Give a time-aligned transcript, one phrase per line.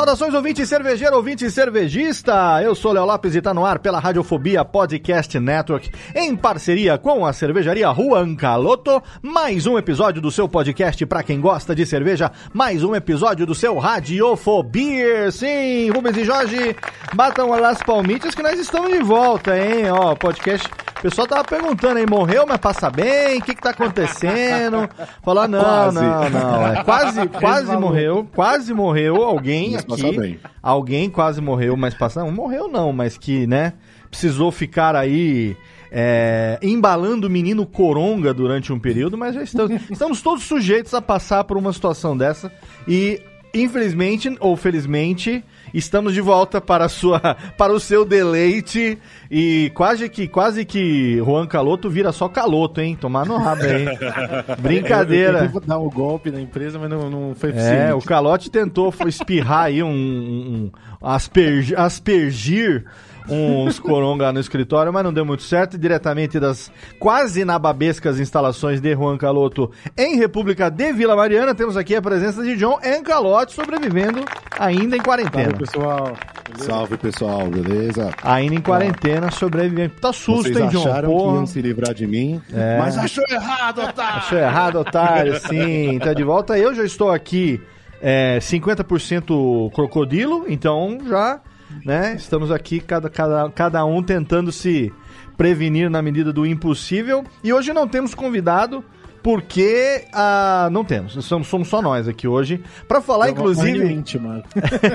[0.00, 2.58] Saudações, ouvinte cervejeiro, ouvinte cervejista.
[2.62, 7.26] Eu sou Léo Lopes e tá no ar pela Radiofobia Podcast Network, em parceria com
[7.26, 9.02] a cervejaria Juan Caloto.
[9.20, 12.32] Mais um episódio do seu podcast para quem gosta de cerveja.
[12.54, 15.30] Mais um episódio do seu Radiofobia.
[15.30, 16.74] Sim, Rubens e Jorge,
[17.12, 19.90] batam as palmitas que nós estamos de volta, hein?
[19.90, 20.66] Ó, podcast
[21.00, 23.38] o pessoal tava perguntando aí, morreu, mas passa bem?
[23.38, 24.86] O que que tá acontecendo?
[25.22, 25.98] Falar, não, Quase.
[25.98, 26.66] não, não.
[26.66, 30.16] É, quase, quase morreu, quase morreu alguém aqui.
[30.16, 30.38] bem.
[30.62, 33.74] Alguém quase morreu, mas passa, não morreu não, mas que, né,
[34.10, 35.56] precisou ficar aí
[35.90, 41.02] é, embalando o menino coronga durante um período, mas já estamos, estamos todos sujeitos a
[41.02, 42.52] passar por uma situação dessa
[42.86, 43.20] e
[43.52, 47.20] infelizmente ou felizmente estamos de volta para sua
[47.56, 48.98] para o seu deleite
[49.30, 52.96] e quase que quase que Juan Caloto vira só caloto, hein?
[53.00, 53.84] Tomar no rabo aí.
[54.60, 55.44] Brincadeira.
[55.44, 57.92] Eu tentei dar um golpe na empresa, mas não, não foi É, eficiente.
[57.92, 60.70] o Calote tentou espirrar aí um, um,
[61.02, 62.84] um aspergir, aspergir
[63.28, 65.76] uns coronga no escritório, mas não deu muito certo.
[65.78, 71.94] Diretamente das quase nababescas instalações de Juan Caloto em República de Vila Mariana, temos aqui
[71.96, 74.24] a presença de John Encalote sobrevivendo
[74.58, 75.50] ainda em quarentena.
[75.50, 76.16] Salve, pessoal.
[76.58, 78.10] Salve pessoal, beleza?
[78.22, 79.94] Ainda em quarentena, sobrevivendo.
[80.00, 80.80] Tá susto, Vocês hein, John?
[80.88, 81.36] acharam que Porra.
[81.36, 82.78] iam se livrar de mim, É.
[82.78, 84.16] mas achou errado, otário!
[84.18, 85.98] Achou errado, otário, sim.
[86.00, 86.58] Tá de volta.
[86.58, 87.60] Eu já estou aqui
[88.02, 91.40] é, 50% crocodilo, então já,
[91.84, 92.14] né?
[92.16, 94.92] Estamos aqui, cada, cada, cada um tentando se
[95.36, 97.24] prevenir na medida do impossível.
[97.42, 98.84] E hoje não temos convidado.
[99.22, 104.42] Porque ah, não temos, somos, somos só nós aqui hoje para falar, É inclusive, íntima.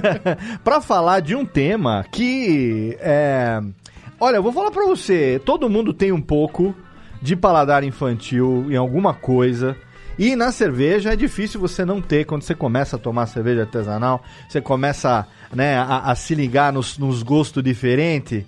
[0.63, 3.61] para falar de um tema que é.
[4.19, 5.39] Olha, eu vou falar pra você.
[5.45, 6.75] Todo mundo tem um pouco
[7.21, 9.77] de paladar infantil em alguma coisa.
[10.17, 14.23] E na cerveja é difícil você não ter quando você começa a tomar cerveja artesanal.
[14.47, 18.43] Você começa né, a, a se ligar nos, nos gostos diferentes.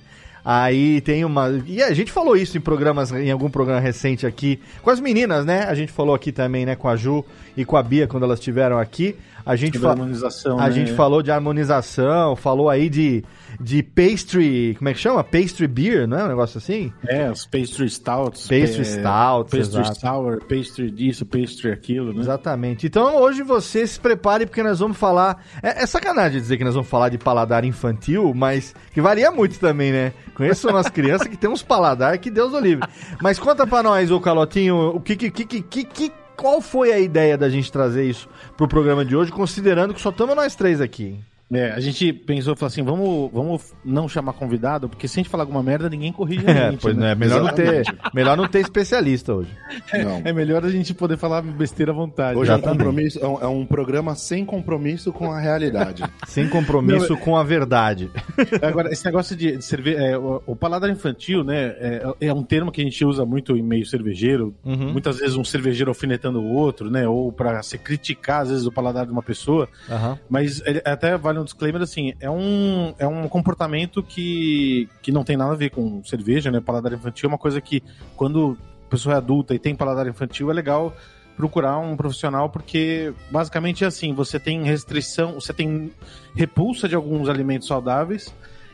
[0.50, 1.62] Aí tem uma.
[1.66, 5.46] E a gente falou isso em programas, em algum programa recente aqui, com as meninas,
[5.46, 5.66] né?
[5.66, 7.26] A gente falou aqui também, né, com a Ju
[7.58, 9.14] e com a Bia quando elas estiveram aqui.
[9.48, 10.72] A gente fa- a né?
[10.72, 13.24] gente falou de harmonização, falou aí de,
[13.60, 15.24] de pastry, como é que chama?
[15.24, 16.92] Pastry beer, não é um negócio assim?
[17.08, 18.48] É, os pastry stouts.
[18.48, 20.00] Pastry é, stouts, Pastry exato.
[20.00, 22.20] sour, pastry disso, pastry aquilo, né?
[22.20, 22.86] Exatamente.
[22.88, 25.44] Então hoje você se prepare porque nós vamos falar.
[25.64, 29.60] É, é sacanagem dizer que nós vamos falar de paladar infantil, mas que varia muito
[29.60, 30.14] também, né?
[30.36, 32.88] Conheço umas crianças que tem uns paladar que Deus o livre.
[33.22, 37.00] Mas conta pra nós, ô Calotinho, o que, que, que, que, que- qual foi a
[37.00, 40.80] ideia da gente trazer isso pro programa de hoje, considerando que só estamos nós três
[40.80, 41.20] aqui?
[41.52, 45.30] É, a gente pensou, falou assim, vamos, vamos não chamar convidado, porque se a gente
[45.32, 47.02] falar alguma merda, ninguém corrige a É, gente, pois né?
[47.02, 47.16] não é.
[47.16, 49.50] Melhor não, ter, melhor não ter especialista hoje.
[49.94, 50.22] Não.
[50.26, 52.38] É melhor a gente poder falar besteira à vontade.
[52.38, 56.04] Hoje é um, compromisso, é, um, é um programa sem compromisso com a realidade.
[56.28, 58.12] Sem compromisso com a verdade.
[58.62, 62.44] Agora, esse negócio de, de cerveja, é, o, o paladar infantil, né, é, é um
[62.44, 64.54] termo que a gente usa muito em meio cervejeiro.
[64.66, 64.92] Uhum.
[64.92, 68.72] Muitas vezes um cervejeiro alfinetando o outro, né, ou pra se criticar às vezes o
[68.72, 69.70] paladar de uma pessoa.
[69.90, 70.20] Aham.
[70.30, 75.24] Mas ele- até vale um disclaimer assim, é um, é um comportamento que, que não
[75.24, 76.60] tem nada a ver com cerveja, né?
[76.60, 77.84] Paladar infantil é uma coisa que
[78.16, 78.58] quando
[78.88, 80.96] a pessoa é adulta e tem paladar infantil é legal
[81.36, 85.92] procurar um profissional porque basicamente é assim, você tem restrição, você tem
[86.36, 88.34] repulsa de alguns alimentos saudáveis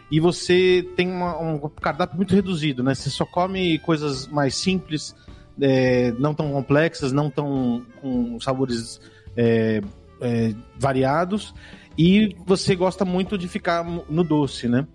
[0.09, 2.93] e você tem uma- um cardápio muito reduzido, né?
[2.95, 5.15] Você só come coisas mais simples,
[5.59, 9.01] é, não tão complexas, não tão com sabores
[9.35, 9.81] é,
[10.21, 11.53] é, variados
[11.97, 14.85] e você gosta muito de ficar no doce, né?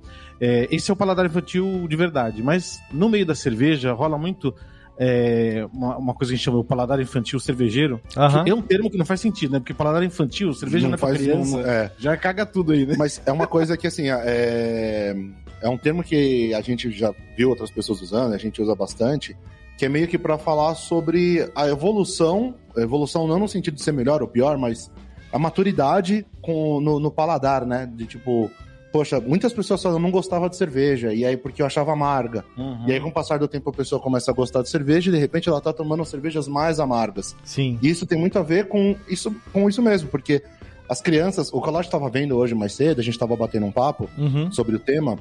[0.41, 2.43] É, esse é o paladar infantil de verdade.
[2.43, 4.55] Mas no meio da cerveja rola muito
[5.01, 8.01] é, uma, uma coisa que a gente chama o paladar infantil cervejeiro.
[8.45, 9.59] Que é um termo que não faz sentido, né?
[9.61, 11.93] Porque paladar infantil, cerveja não, Não é pra faz criança, um- é.
[11.99, 12.95] já caga tudo aí, né?
[12.99, 15.15] Mas é uma coisa que, assim, é,
[15.63, 19.37] é um termo que a gente já viu outras pessoas usando, a gente usa bastante,
[19.77, 23.83] que é meio que pra falar sobre a evolução, a evolução não no sentido de
[23.83, 24.91] ser melhor ou pior, mas
[25.33, 27.89] a maturidade com, no, no paladar, né?
[27.93, 28.51] De tipo,
[28.93, 32.45] poxa, muitas pessoas falam, eu não gostava de cerveja, e aí porque eu achava amarga.
[32.57, 32.85] Uhum.
[32.87, 35.13] E aí, com o passar do tempo, a pessoa começa a gostar de cerveja e
[35.13, 37.37] de repente ela tá tomando cervejas mais amargas.
[37.45, 37.79] Sim.
[37.83, 40.43] E isso tem muito a ver com isso, com isso mesmo, porque
[40.89, 44.09] as crianças, o Colégio estava vendo hoje mais cedo, a gente estava batendo um papo
[44.17, 44.51] Uhum.
[44.51, 45.19] sobre o tema,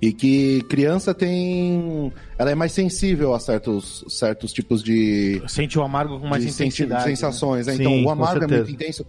[0.00, 2.12] e que criança tem.
[2.38, 7.04] Ela é mais sensível a certos, certos tipos de, Sente o amargo com mais intensidade.
[7.04, 7.10] né?
[7.10, 7.66] sensações.
[7.66, 7.74] né?
[7.74, 9.06] Sim, Então, com o amargo é muito intenso.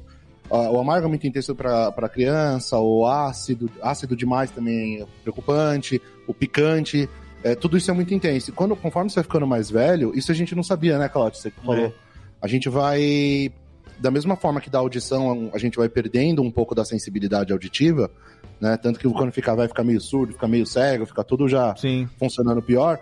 [0.50, 6.02] Ah, O amargo é muito intenso para criança, o ácido, ácido demais também é preocupante,
[6.26, 7.10] o picante,
[7.44, 8.50] é, tudo isso é muito intenso.
[8.50, 11.40] E quando, conforme você vai ficando mais velho, isso a gente não sabia, né, Claudio?
[11.40, 11.86] Você que falou.
[11.86, 11.94] É.
[12.42, 13.52] A gente vai,
[14.00, 18.12] da mesma forma que da audição, a gente vai perdendo um pouco da sensibilidade auditiva,
[18.60, 18.78] né?
[18.78, 22.08] Tanto que quando fica, vai ficar meio surdo, fica meio cego, fica tudo já Sim.
[22.18, 23.00] funcionando pior.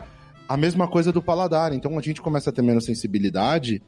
[0.48, 1.74] A mesma coisa do paladar.
[1.74, 3.82] Então a gente começa a ter menos sensibilidade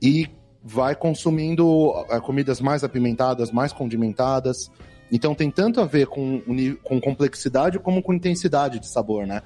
[0.00, 0.28] e
[0.64, 4.70] vai consumindo eh, comidas mais apimentadas, mais condimentadas.
[5.10, 6.40] Então tem tanto a ver com,
[6.82, 9.42] com complexidade como com intensidade de sabor, né?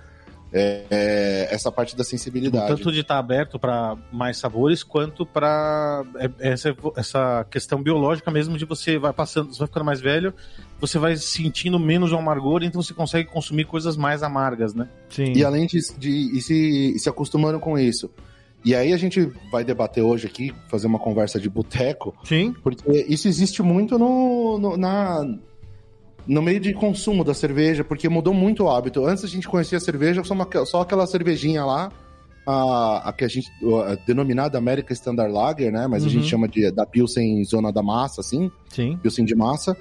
[0.53, 2.69] É, é, essa parte da sensibilidade.
[2.69, 6.05] Tanto de estar aberto para mais sabores, quanto para
[6.39, 10.33] essa, essa questão biológica mesmo de você vai passando, você vai ficando mais velho,
[10.81, 14.89] você vai sentindo menos o amargor, então você consegue consumir coisas mais amargas, né?
[15.11, 15.33] Sim.
[15.35, 18.09] E além de, de e se, e se acostumando com isso.
[18.64, 22.55] E aí a gente vai debater hoje aqui, fazer uma conversa de boteco, Sim.
[22.62, 25.25] porque isso existe muito no, no- na,
[26.26, 29.06] no meio de consumo da cerveja, porque mudou muito o hábito.
[29.06, 31.93] Antes a gente conhecia a cerveja só, uma- só aquela cervejinha lá,
[32.44, 33.49] a, a que a gente,
[33.88, 35.87] a denominada América Standard Lager, né?
[35.87, 36.12] Mas a Uhum.
[36.12, 38.97] gente chama de da Pilsen Zona da Massa, assim, Sim.
[39.00, 39.76] Pilsen de massa.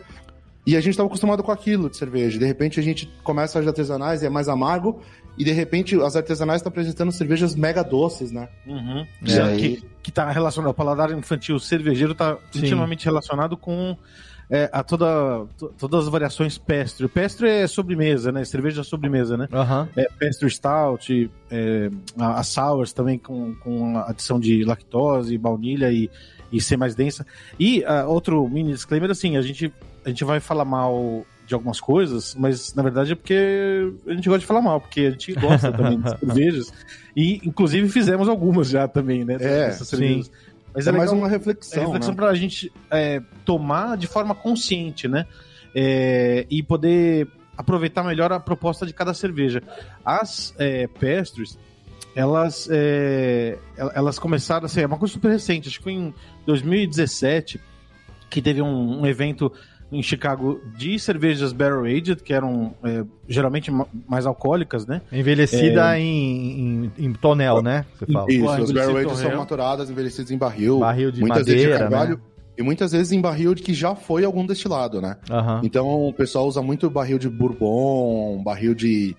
[0.68, 2.40] E a gente estava acostumado com aquilo de cerveja.
[2.40, 5.00] De repente a gente começa as artesanais e é mais amargo.
[5.38, 8.48] E de repente as artesanais estão apresentando cervejas mega doces, né?
[8.66, 9.06] Uhum.
[9.24, 12.60] Já que, que tá relacionado, o paladar infantil cervejeiro tá Sim.
[12.60, 13.98] intimamente relacionado com
[14.50, 17.06] é, a toda, to- todas as variações pestre.
[17.06, 18.46] O pestre é sobremesa, né?
[18.46, 19.48] Cerveja é sobremesa, né?
[19.52, 19.90] Aham.
[19.96, 26.10] É, pastry stout, é, a, a sours também com, com adição de lactose, baunilha e,
[26.52, 27.26] e ser mais densa.
[27.60, 29.74] E ah, outro mini disclaimer, assim, a gente,
[30.06, 34.28] a gente vai falar mal de algumas coisas, mas na verdade é porque a gente
[34.28, 36.74] gosta de falar mal, porque a gente gosta também de cervejas.
[37.16, 39.38] E inclusive fizemos algumas já também, né?
[39.40, 40.32] É, cervejas.
[40.74, 41.84] Mas é, é, mais uma é reflexão.
[41.84, 42.16] reflexão né?
[42.18, 45.26] para a gente é, tomar de forma consciente, né?
[45.74, 47.28] É, e poder
[47.58, 49.62] aproveitar melhor a proposta de cada cerveja.
[50.04, 51.58] As é, pastries,
[52.16, 55.94] elas, é, el- elas começaram a ser é uma coisa super recente, acho que foi
[55.94, 56.14] em
[56.46, 57.60] 2017
[58.30, 59.52] que teve um, um evento
[59.92, 65.02] em Chicago de cervejas barrel aged, que eram é, geralmente ma- mais alcoólicas, né?
[65.12, 67.86] Envelhecida em, em, em tonel, né?
[67.98, 68.26] Você fala.
[68.32, 70.80] Isso, Pô, as barrel aged são maturadas, envelhecidas em barril.
[70.80, 72.16] Barril de muitas vezes de madeira, carvalho.
[72.18, 72.22] né?
[72.58, 75.18] E muitas vezes em barril de que já foi algum destilado, né?
[75.30, 75.60] Aham.
[75.64, 79.16] Então o pessoal usa muito barril de bourbon, barril de,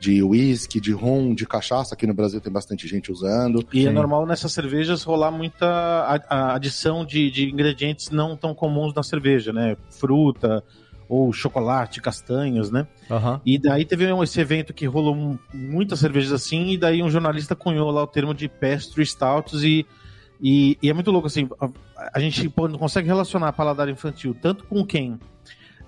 [0.00, 1.94] de whisky, de rum, de cachaça.
[1.94, 3.62] Aqui no Brasil tem bastante gente usando.
[3.70, 3.94] E é Sim.
[3.94, 9.02] normal nessas cervejas rolar muita a- a adição de, de ingredientes não tão comuns na
[9.02, 9.76] cerveja, né?
[9.90, 10.64] Fruta
[11.06, 12.86] ou chocolate, castanhas, né?
[13.10, 13.40] Aham.
[13.44, 17.90] E daí teve esse evento que rolou muitas cervejas assim, e daí um jornalista cunhou
[17.90, 19.84] lá o termo de pastry stouts e,
[20.40, 21.68] e, e é muito louco assim, a,
[22.14, 22.48] a gente
[22.78, 25.18] consegue relacionar paladar infantil tanto com quem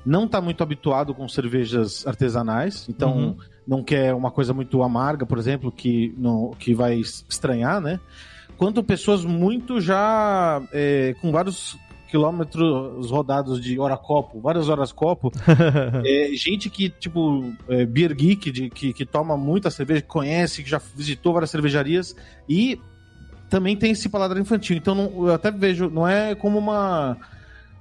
[0.05, 3.37] não está muito habituado com cervejas artesanais, então Uhum.
[3.67, 8.01] Não quer uma coisa muito amarga, por exemplo, que, não, que vai estranhar, né?
[8.57, 11.77] Quanto pessoas muito já é, com vários
[12.09, 15.33] quilômetros rodados de hora copo, várias horas copo,
[16.05, 20.63] é, gente que, tipo, é, beer geek, de, que, que toma muita cerveja, que conhece,
[20.63, 22.15] que já visitou várias cervejarias
[22.49, 22.79] e
[23.49, 24.77] também tem esse paladar infantil.
[24.77, 27.17] Então, não- eu até vejo, não é como uma,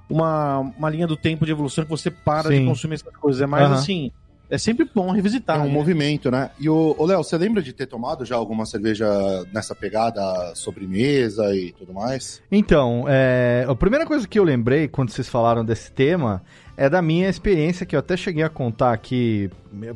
[0.08, 2.60] uma, uma linha do tempo de evolução que você para Sim.
[2.60, 3.40] de consumir essas coisas.
[3.42, 3.74] É mais Aham.
[3.74, 4.12] assim,
[4.52, 5.56] é sempre bom revisitar.
[5.56, 5.72] é um né?
[5.72, 6.50] movimento, né?
[6.60, 9.08] E o Léo, você lembra de ter tomado já alguma cerveja
[9.50, 12.42] nessa pegada sobremesa e tudo mais?
[12.52, 16.42] Então, é, a primeira coisa que eu lembrei quando vocês falaram desse tema
[16.76, 19.48] é da minha experiência, que eu até cheguei a contar aqui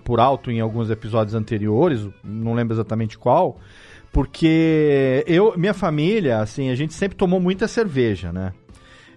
[0.02, 3.58] por alto em alguns episódios anteriores, não lembro exatamente qual,
[4.10, 8.54] porque eu, minha família, assim, a gente sempre tomou muita cerveja, né?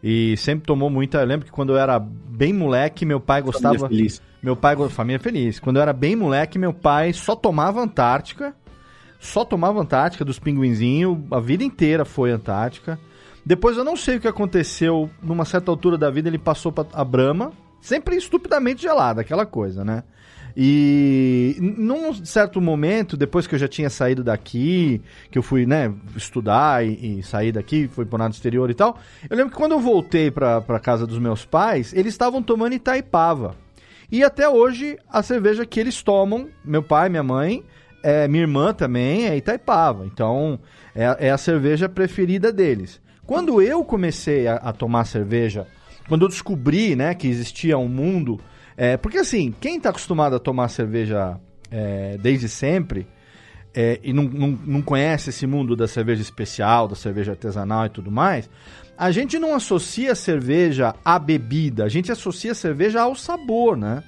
[0.04, 1.20] E sempre tomou muita.
[1.20, 3.88] Eu lembro que quando eu era bem moleque, meu pai Família gostava.
[3.88, 4.22] feliz.
[4.42, 5.60] Meu pai, família feliz.
[5.60, 8.56] Quando eu era bem moleque, meu pai só tomava Antártica.
[9.20, 11.18] Só tomava Antártica dos pinguinzinhos.
[11.30, 12.98] A vida inteira foi Antártica.
[13.46, 15.10] Depois eu não sei o que aconteceu.
[15.22, 17.52] Numa certa altura da vida, ele passou pra a Brahma.
[17.82, 20.04] Sempre estupidamente gelada, aquela coisa, né?
[20.56, 25.94] E num certo momento, depois que eu já tinha saído daqui, que eu fui, né,
[26.18, 28.98] estudar e, e sair daqui, fui para o exterior e tal,
[29.30, 33.56] eu lembro que quando eu voltei para casa dos meus pais, eles estavam tomando Itaipava.
[34.12, 37.64] E até hoje, a cerveja que eles tomam, meu pai, minha mãe,
[38.02, 40.06] é, minha irmã também, é Itaipava.
[40.06, 40.60] Então,
[40.96, 43.02] é, é a cerveja preferida deles.
[43.26, 45.68] Quando eu comecei a, a tomar cerveja,
[46.08, 48.40] quando eu descobri, né, que existia um mundo
[48.82, 51.38] é, porque assim, quem está acostumado a tomar cerveja
[51.70, 53.06] é, desde sempre
[53.76, 57.90] é, e não, não, não conhece esse mundo da cerveja especial, da cerveja artesanal e
[57.90, 58.50] tudo mais,
[59.00, 64.04] a gente não associa cerveja à bebida, a gente associa cerveja ao sabor, né?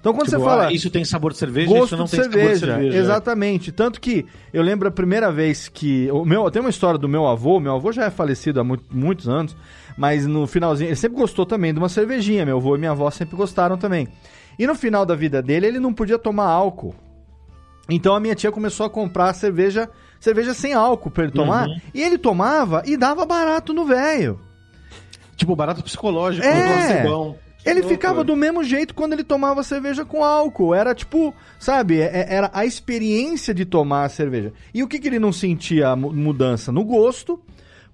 [0.00, 0.68] Então quando Tipo, você fala.
[0.68, 2.98] ah, isso tem sabor de cerveja, Gosto isso não de tem cerveja, sabor de cerveja.
[2.98, 3.72] Exatamente.
[3.72, 6.08] Tanto que eu lembro a primeira vez que.
[6.12, 8.78] O meu, tem uma história do meu avô, meu avô já é falecido há mu-
[8.92, 9.56] muitos anos,
[9.96, 10.88] mas no finalzinho.
[10.88, 12.46] Ele sempre gostou também de uma cervejinha.
[12.46, 14.06] Meu avô e minha avó sempre gostaram também.
[14.56, 16.94] E no final da vida dele, ele não podia tomar álcool.
[17.88, 21.68] Então a minha tia começou a comprar cerveja, cerveja sem álcool pra ele tomar.
[21.68, 21.80] Uhum.
[21.94, 24.40] E ele tomava e dava barato no velho.
[25.36, 27.04] Tipo, barato psicológico, É.
[27.64, 30.74] Ele louco, ficava do mesmo jeito quando ele tomava cerveja com álcool.
[30.74, 34.52] Era tipo, sabe, é- é- era a experiência de tomar a cerveja.
[34.72, 36.72] E o que, que ele não sentia a mudança?
[36.72, 37.40] No gosto,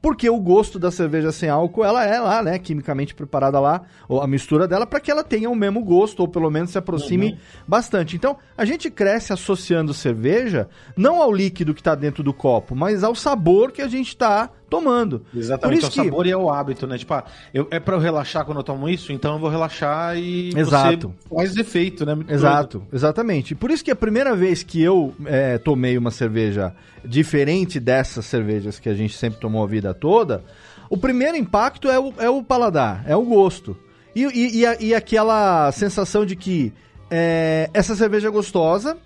[0.04, 4.20] porque o gosto da cerveja sem álcool, ela é lá, né, quimicamente preparada lá, ou
[4.20, 7.30] a mistura dela, para que ela tenha o mesmo gosto, ou pelo menos se aproxime
[7.30, 7.38] Uhum.
[7.66, 8.14] bastante.
[8.14, 13.02] Então, a gente cresce associando cerveja não ao líquido que está dentro do copo, mas
[13.02, 15.22] ao sabor que a gente está tomando.
[15.34, 16.98] Exatamente, Por é o isso que- sabor e é o hábito, né?
[16.98, 20.16] Tipo, ah, eu, é pra eu relaxar quando eu tomo isso, então eu vou relaxar
[20.16, 21.14] e Exato.
[21.34, 22.14] faz efeito, né?
[22.14, 23.54] Muito Exato, exatamente.
[23.54, 28.78] Por isso que a primeira vez que eu é, tomei uma cerveja diferente dessas cervejas
[28.78, 30.42] que a gente sempre tomou a vida toda,
[30.90, 33.76] o primeiro impacto é o, é o paladar, é o gosto.
[34.16, 36.72] E, e, e, a- e aquela sensação de que
[37.10, 38.96] é, essa cerveja é gostosa,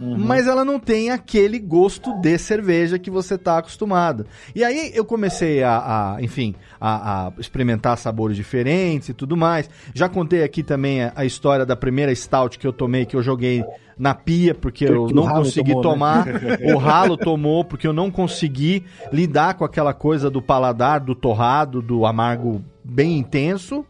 [0.00, 4.26] mas ela não tem aquele gosto de cerveja que você está acostumado.
[4.54, 9.68] E aí eu comecei a, a, enfim, a, a experimentar sabores diferentes e tudo mais.
[9.94, 13.22] Já contei aqui também a, a história da primeira stout que eu tomei, que eu
[13.22, 13.64] joguei
[13.98, 15.90] na pia, porque eu Porque não consegui tomou, né?
[15.90, 16.26] tomar.
[16.74, 21.82] O ralo tomou, porque eu não consegui lidar com aquela coisa do paladar, do torrado,
[21.82, 23.84] do amargo bem intenso.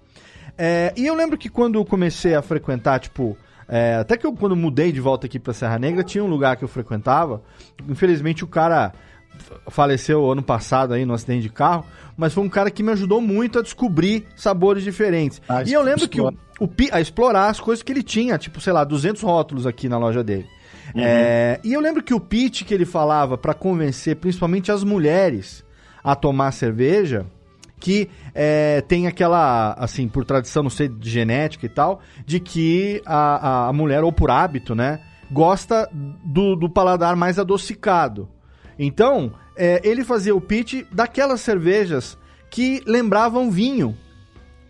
[0.56, 3.36] É, e eu lembro que quando eu comecei a frequentar, tipo,
[3.68, 6.56] é, até que eu quando mudei de volta aqui pra Serra Negra, tinha um lugar
[6.56, 7.42] que eu frequentava.
[7.88, 8.92] Infelizmente o cara
[9.68, 11.84] faleceu ano passado aí num acidente de carro,
[12.16, 15.40] mas foi um cara que me ajudou muito a descobrir sabores diferentes.
[15.48, 18.60] Ah, e eu lembro que o, o a explorar as coisas que ele tinha, tipo,
[18.60, 20.46] sei lá, 200 rótulos aqui na loja dele.
[20.94, 25.62] É, e eu lembro que o pitch que ele falava pra convencer principalmente as mulheres
[26.02, 27.26] a tomar cerveja,
[27.78, 33.02] que é, tem aquela, assim, por tradição, não sei, de genética e tal, de que
[33.06, 38.28] a, a, mulher, ou por hábito, né, gosta do, do paladar mais adocicado.
[38.78, 42.16] Então, é, ele fazia o pitch daquelas cervejas
[42.50, 43.96] que lembravam vinho,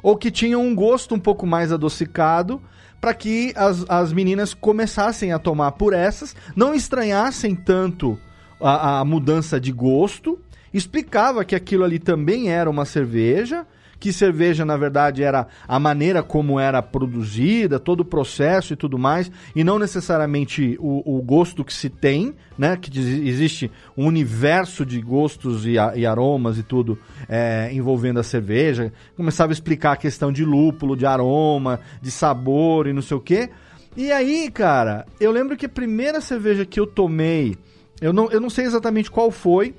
[0.03, 2.61] ou que tinham um gosto um pouco mais adocicado,
[3.01, 8.19] para que as, as meninas começassem a tomar por essas, não estranhassem tanto
[8.61, 10.39] a, a mudança de gosto,
[10.73, 13.67] explicava que aquilo ali também era uma cerveja,
[14.01, 18.97] que cerveja na verdade era a maneira como era produzida, todo o processo e tudo
[18.97, 22.77] mais, e não necessariamente o, o gosto que se tem, né?
[22.77, 26.97] Que existe um universo de gostos e, a- e aromas e tudo
[27.29, 28.93] é, envolvendo a cerveja.
[29.17, 33.21] Começava a explicar a questão de lúpulo, de aroma, de sabor e não sei o
[33.21, 33.51] quê.
[33.97, 37.57] E aí, cara, eu lembro que a primeira cerveja que eu tomei,
[38.01, 39.75] eu não, eu não sei exatamente qual foi,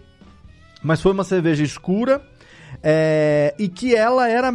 [0.84, 2.22] mas foi uma cerveja escura
[2.84, 4.54] é, e que ela era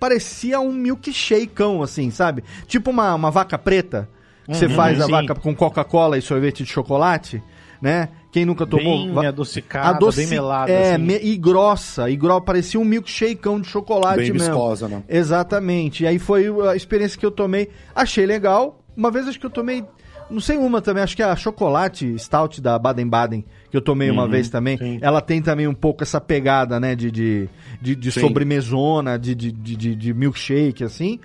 [0.00, 2.42] parecia um milkshakeão assim, sabe?
[2.66, 4.08] Tipo uma, uma vaca preta
[4.46, 5.10] que você Uhum, faz a sim.
[5.10, 7.42] vaca com Coca-Cola e sorvete de chocolate,
[7.80, 8.10] né?
[8.30, 10.70] Quem nunca tomou Bem va- adocicada, adoci- bem melada.
[10.70, 11.02] é, assim.
[11.02, 14.48] me- e grossa, e grossa, parecia um milkshakeão de chocolate Bem mesmo.
[14.48, 15.02] viscosa, né?
[15.08, 16.02] Exatamente.
[16.02, 17.70] E aí foi a experiência que eu tomei.
[17.94, 18.80] Achei legal.
[18.96, 19.84] Uma vez acho que eu tomei.
[20.28, 23.44] Não sei uma também, acho que é a chocolate stout da Baden-Baden,
[23.74, 24.78] que eu tomei uma vez também.
[24.78, 24.98] sim.
[25.02, 27.48] Ela tem também um pouco essa pegada, né, de, de,
[27.82, 31.18] de, de sobremesona, de, de, de, de- milkshake, assim.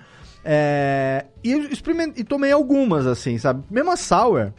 [0.44, 3.62] É, e, eu experimen- e tomei algumas, assim, sabe?
[3.70, 4.50] Mesmo a sour,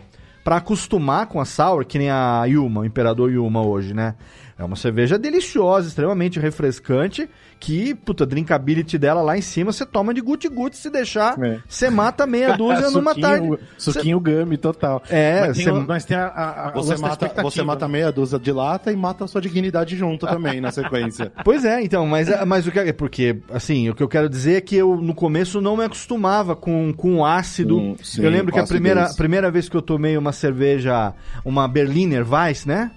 [0.42, 4.16] pra acostumar com a sour, que nem a Yuma, o Imperador Yuma hoje, né?
[4.58, 7.28] É uma cerveja deliciosa, extremamente refrescante,
[7.62, 11.60] que, puta, drinkability dela lá em cima, você toma de guti-guti, se deixar, É.
[11.70, 13.58] você mata meia dúzia numa Suquinho- tarde.
[13.78, 15.02] Suquinho gummy total.
[15.10, 18.40] É, mas tem, cê- mas tem a, a, a- Você mata, você mata meia dúzia
[18.40, 21.32] de lata e mata a sua dignidade junto também na sequência.
[21.46, 24.56] Pois é, então, mas, mas o que é porque, assim, o que eu quero dizer
[24.56, 27.78] é que eu no começo não me acostumava com, com ácido.
[27.78, 31.14] Hum, sim, eu lembro que a primeira, a primeira vez que eu tomei uma cerveja,
[31.46, 32.90] uma Berliner Weiss, né?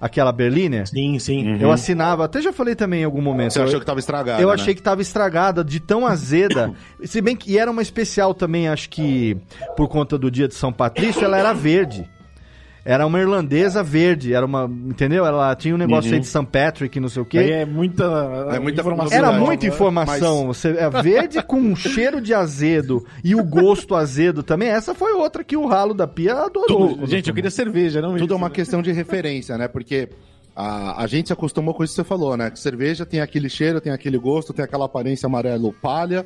[0.00, 1.58] Aquela Berliner, Sim, sim.
[1.60, 3.52] eu assinava, até já falei também em algum momento.
[3.52, 4.54] Você achou eu, que tava estragado, eu né?
[4.54, 6.72] achei que tava estragada, de tão azeda.
[7.04, 9.36] Se bem que e era uma especial também, acho que
[9.76, 12.08] por conta do dia de São Patrício, ela era verde.
[12.84, 15.26] Era uma irlandesa verde, era uma, entendeu?
[15.26, 16.46] Ela tinha um negócio aí de St.
[16.46, 17.38] Patrick, não sei o quê.
[17.38, 18.04] Aí é muita,
[18.52, 19.18] É muita informação.
[19.18, 20.46] Era muita informação.
[20.46, 24.70] Você, é verde com um cheiro de azedo e o gosto azedo também.
[24.70, 26.88] Essa foi outra que o ralo da pia adorou.
[26.94, 28.54] Tudo- Gente, eu queria cerveja, não Tudo isso, é uma né?
[28.54, 29.68] questão de referência, né?
[29.68, 30.08] Porque
[30.56, 32.50] a, a gente se acostumou com isso que você falou, né?
[32.50, 36.24] Que cerveja tem aquele cheiro, tem aquele gosto, tem aquela aparência amarelo palha,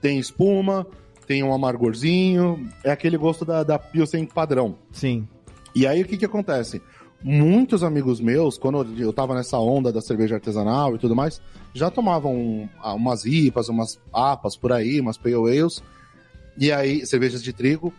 [0.00, 0.86] tem espuma,
[1.26, 4.74] tem um amargorzinho, é aquele gosto da, da Pilsen padrão.
[4.90, 5.28] Sim.
[5.74, 6.82] E aí o que que acontece?
[7.22, 11.40] Muitos amigos meus, quando eu tava nessa onda da cerveja artesanal e tudo mais,
[11.74, 15.82] já tomavam ah, umas IPAs, umas APAs por aí, umas Pale Ales,
[16.56, 17.92] e aí, cervejas de trigo.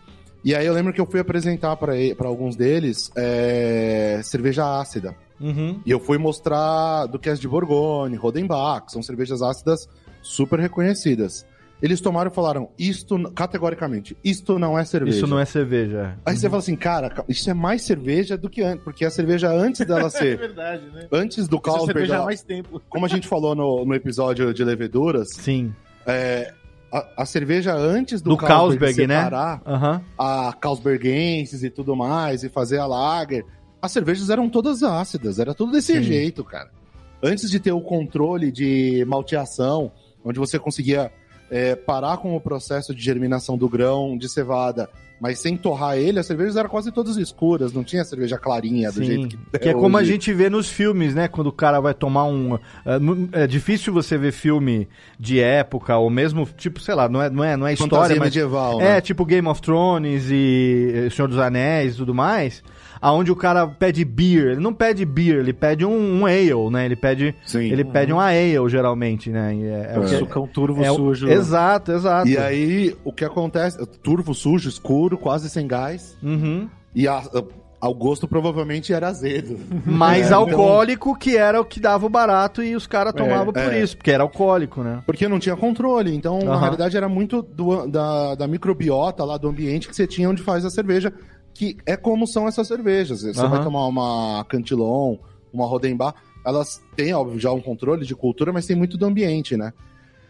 [0.44, 5.14] E aí eu lembro que eu fui apresentar para alguns deles é, cerveja ácida.
[5.40, 5.80] Uhum.
[5.86, 9.88] E eu fui mostrar do que é de Bourgogne, Rodenbach, são cervejas ácidas
[10.20, 11.46] super reconhecidas.
[11.82, 15.16] Eles tomaram e falaram, isto, categoricamente, isto não é cerveja.
[15.16, 16.16] Isso não é cerveja.
[16.24, 19.50] Aí você fala assim, cara, isso é mais cerveja do que antes, porque a cerveja
[19.50, 21.08] antes dela É ser, verdade, né?
[21.10, 22.80] antes do Carlsberg, cerveja há mais tempo.
[22.88, 25.74] como a gente falou no, no episódio de leveduras, Sim.
[26.06, 26.54] é,
[26.92, 29.16] a, a cerveja antes do, Do Carlsberg, né?
[29.16, 30.02] separar Aham.
[30.16, 33.44] a Carlsbergenses e tudo mais, e fazer a lager,
[33.80, 36.02] as cervejas eram todas ácidas, era tudo desse Sim.
[36.04, 36.70] jeito, cara.
[37.20, 39.90] Antes de ter o controle de malteação,
[40.24, 41.10] onde você conseguia
[41.52, 44.88] é, parar com o processo de germinação do grão de cevada,
[45.20, 49.00] mas sem torrar ele, as cervejas eram quase todas escuras, não tinha cerveja clarinha do
[49.00, 49.04] Sim.
[49.04, 51.28] jeito que, Que é como a gente vê nos filmes, né?
[51.28, 52.54] Quando o cara vai tomar um.
[53.34, 54.88] É, é difícil você ver filme
[55.20, 58.16] de época, ou mesmo, tipo, sei lá, não é, não é, não é Fantasia história,
[58.16, 58.34] mas.
[58.34, 59.00] medieval, É, né?
[59.02, 62.62] tipo Game of Thrones e Senhor dos Anéis e tudo mais.
[63.02, 64.52] Aonde o cara pede beer.
[64.52, 66.84] Ele não pede beer, ele pede um, um ale, né?
[66.86, 67.34] Ele pede.
[67.44, 67.64] Sim.
[67.64, 69.54] Ele pede um ale, geralmente, né?
[69.56, 70.06] E É, é o É.
[70.08, 71.28] que- Sucão turvo é o- sujo.
[71.28, 72.28] Exato, exato.
[72.28, 73.84] E aí, o que acontece?
[74.04, 76.16] Turvo sujo, escuro, quase sem gás.
[76.22, 76.68] Uhum.
[76.94, 77.42] E a, a-
[77.80, 79.58] ao gosto provavelmente era azedo.
[79.84, 83.52] Mais É, então- alcoólico, que era o que dava o barato e os caras tomavam
[83.52, 83.80] por é.
[83.82, 85.02] isso, porque era alcoólico, né?
[85.04, 86.14] Porque não tinha controle.
[86.14, 90.30] Então, na realidade, era muito do- da, da microbiota lá do ambiente que você tinha
[90.30, 91.12] onde faz a cerveja,
[91.54, 93.22] que é como são essas cervejas.
[93.22, 93.48] Você Aham.
[93.48, 95.16] vai tomar uma Cantilon,
[95.52, 99.56] uma Rodenbach, elas têm, óbvio, já um controle de cultura, mas tem muito do ambiente,
[99.56, 99.72] né?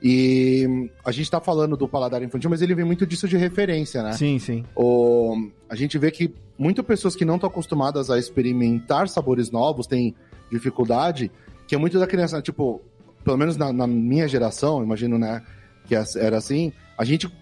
[0.03, 4.03] E a gente tá falando do paladar infantil, mas ele vem muito disso de referência,
[4.03, 4.13] né?
[4.13, 4.65] Sim, sim.
[4.75, 5.37] O,
[5.69, 10.15] a gente vê que muitas pessoas que não estão acostumadas a experimentar sabores novos têm
[10.51, 11.31] dificuldade,
[11.69, 12.83] que é muito da criança, tipo,
[13.25, 15.41] pelo menos na, na minha geração, imagino, né,
[15.87, 17.33] que é- era assim, a gente,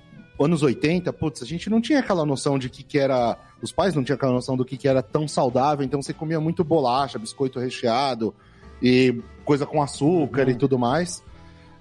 [0.45, 3.95] anos 80, putz, a gente não tinha aquela noção de que que era, os pais
[3.95, 7.19] não tinham aquela noção do que que era tão saudável, então você comia muito bolacha,
[7.19, 8.35] biscoito recheado
[8.83, 11.23] e coisa com açúcar e tudo mais.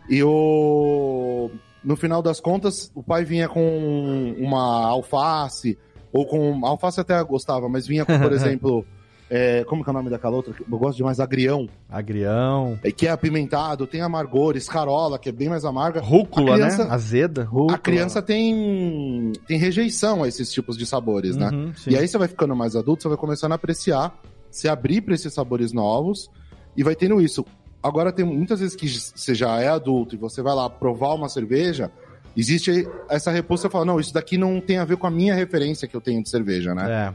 [0.10, 1.50] E o
[1.84, 5.78] no final das contas, o pai vinha com uma alface,
[6.12, 6.65] ou com.
[6.65, 8.86] Alface até gostava, mas vinha com, por exemplo.
[9.29, 10.53] É, como que é o nome daquela outra?
[10.59, 11.67] Eu gosto demais, agrião.
[11.89, 12.79] Agrião.
[12.83, 16.01] é, Que é apimentado, tem amargor, escarola, que é bem mais amarga.
[16.01, 16.91] Rúcula, A criança- né?
[16.91, 17.47] Azeda.
[17.71, 21.49] A criança tem, tem rejeição a esses tipos de sabores, né?
[21.49, 21.91] Uhum, sim.
[21.91, 24.17] E aí você vai ficando mais adulto, você vai começando a apreciar,
[24.49, 26.29] se abrir para esses sabores novos
[26.75, 27.45] e vai tendo isso.
[27.83, 31.29] Agora tem muitas vezes que você já é adulto e você vai lá provar uma
[31.29, 31.91] cerveja,
[32.35, 35.33] existe essa repulsa, você fala, não, isso daqui não tem a ver com a minha
[35.35, 36.91] referência que eu tenho de cerveja, né?
[36.91, 37.13] É.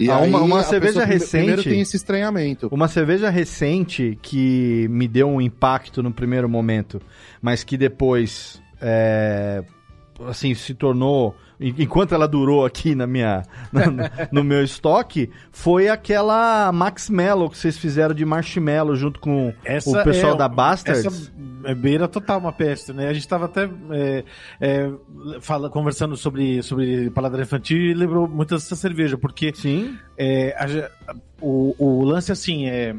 [0.00, 2.68] E Ah, uma- uma a cerveja pessoa recente- Primeiro tem esse estranhamento.
[2.72, 7.00] Uma cerveja recente que me deu um impacto no primeiro momento,
[7.42, 9.62] mas que depois, é,
[10.26, 16.72] assim, se tornou, enquanto ela durou aqui na minha, na- no meu estoque, foi aquela
[16.72, 21.04] Max Mellow que vocês fizeram de marshmallow junto com o pessoal é- da Bastards.
[21.04, 21.32] Essa
[21.64, 23.08] é beira total uma peste, né?
[23.08, 24.24] A gente tava até é,
[24.60, 24.90] é,
[25.40, 30.90] fala, conversando sobre, sobre paladar infantil e lembrou muito dessa cerveja, porque Sim, é, a
[31.40, 32.94] o, o lance assim é.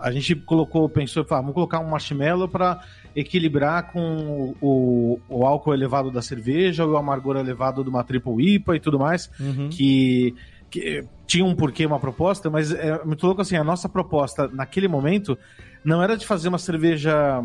[0.00, 2.80] A gente colocou, pensou, ah, vamos colocar um marshmallow para
[3.16, 8.76] equilibrar com o, o álcool elevado da cerveja, o amargor elevado de uma triple IPA
[8.76, 9.68] e tudo mais Uhum.
[9.70, 10.34] que
[10.70, 14.86] que tinha um porquê, uma proposta, mas é muito louco assim, a nossa proposta naquele
[14.86, 15.38] momento
[15.82, 17.42] não era de fazer uma cerveja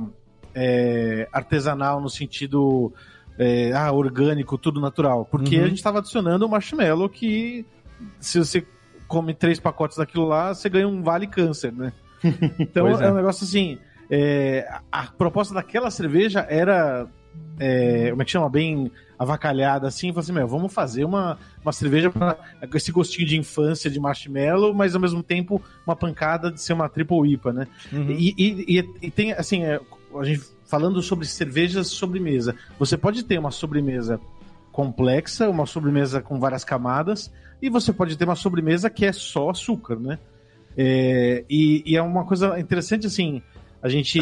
[0.54, 2.92] é, artesanal no sentido
[3.40, 5.64] é, ah, orgânico, tudo natural, porque Uhum.
[5.64, 7.66] a gente estava adicionando o marshmallow que
[8.20, 8.66] se você
[9.08, 11.94] come três pacotes daquilo lá, você ganha um vale câncer, né?
[12.60, 13.06] Então é.
[13.08, 13.12] é.
[13.12, 13.78] um negócio assim,
[14.16, 17.08] é, a proposta daquela cerveja era
[17.60, 18.48] é, como é que chama?
[18.48, 20.10] Bem avacalhada assim.
[20.10, 24.72] Falei assim, meu, vamos fazer uma, uma cerveja com esse gostinho de infância de marshmallow,
[24.72, 27.68] mas ao mesmo tempo uma pancada de ser uma triple IPA, né?
[27.92, 28.12] Uhum.
[28.12, 29.80] E, e- e- e tem, assim, é,
[30.16, 32.56] a gente falando sobre cervejas sobremesa.
[32.78, 34.20] Você pode ter uma sobremesa
[34.72, 39.50] complexa, uma sobremesa com várias camadas, e você pode ter uma sobremesa que é só
[39.50, 40.20] açúcar, né?
[40.78, 43.42] É, e, e é uma coisa interessante, assim,
[43.84, 44.18] a gente,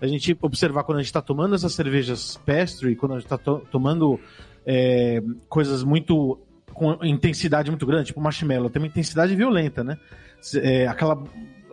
[0.00, 3.36] a gente observar quando a gente está tomando essas cervejas pastry, quando a gente está
[3.36, 4.18] tomando
[4.64, 6.40] é, coisas muito
[6.72, 9.98] com intensidade muito grande, tipo marshmallow, tem uma intensidade violenta, né?
[10.56, 11.22] É, aquela,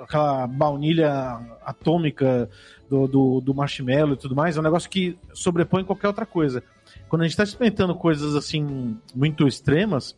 [0.02, 2.50] aquela baunilha atômica
[2.90, 6.62] do, do, do marshmallow e tudo mais, é um negócio que sobrepõe qualquer outra coisa.
[7.08, 10.14] Quando a gente está experimentando coisas assim muito extremas,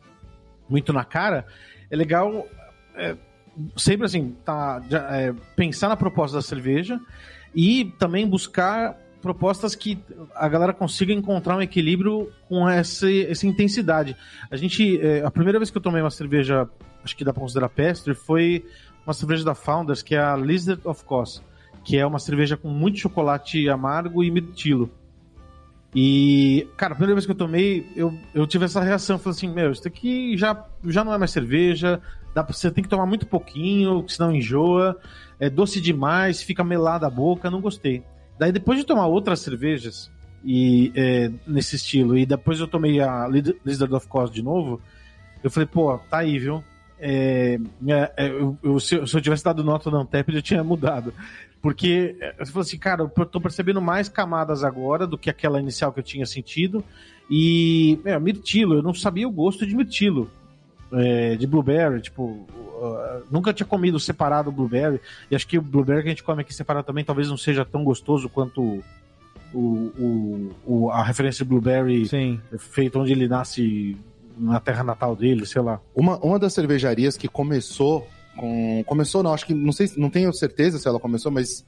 [0.68, 1.46] muito na cara,
[1.88, 2.48] é legal
[2.96, 3.16] é,
[3.76, 7.00] sempre assim tá, é, pensar na proposta da cerveja
[7.54, 9.98] e também buscar propostas que
[10.34, 14.16] a galera consiga encontrar um equilíbrio com essa, essa intensidade.
[14.50, 16.68] A gente, é, a primeira vez que eu tomei uma cerveja,
[17.02, 18.64] acho que dá para considerar pestre, foi
[19.04, 21.42] uma cerveja da Founders, que é a Lizard of Cos,
[21.84, 24.90] que é uma cerveja com muito chocolate amargo e mirtilo.
[25.94, 29.18] E, cara, a primeira vez que eu tomei, eu, eu tive essa reação.
[29.18, 32.02] Falei assim: Meu, isso aqui já, já não é mais cerveja,
[32.36, 35.00] dá pra, você tem que tomar muito pouquinho, senão enjoa,
[35.40, 38.02] é doce demais, fica melada a boca, não gostei.
[38.38, 40.10] Daí, depois de tomar outras cervejas
[40.44, 44.82] e é, nesse estilo, e depois eu tomei a Lizard of Cos de novo,
[45.42, 46.62] eu falei: Pô, tá aí, viu?
[46.98, 47.58] É,
[48.18, 48.28] é,
[48.62, 51.14] eu, se, eu, se eu tivesse dado nota no Antep, eu tinha mudado.
[51.62, 55.90] Porque eu falei assim, cara, eu tô percebendo mais camadas agora do que aquela inicial
[55.90, 56.84] que eu tinha sentido.
[57.30, 60.30] E, meu, mirtilo, eu não sabia o gosto de mirtilo.
[60.92, 65.00] É, de blueberry, tipo, uh, nunca tinha comido separado o blueberry.
[65.30, 67.64] E acho que o blueberry que a gente come aqui separado também talvez não seja
[67.64, 68.82] tão gostoso quanto
[69.52, 72.40] o, o, o a referência de blueberry Sim.
[72.58, 73.96] feito onde ele nasce
[74.36, 75.80] na terra natal dele, sei lá.
[75.94, 78.84] Uma, uma das cervejarias que começou com.
[78.86, 79.54] Começou, não, acho que.
[79.54, 81.64] Não sei, não tenho certeza se ela começou, mas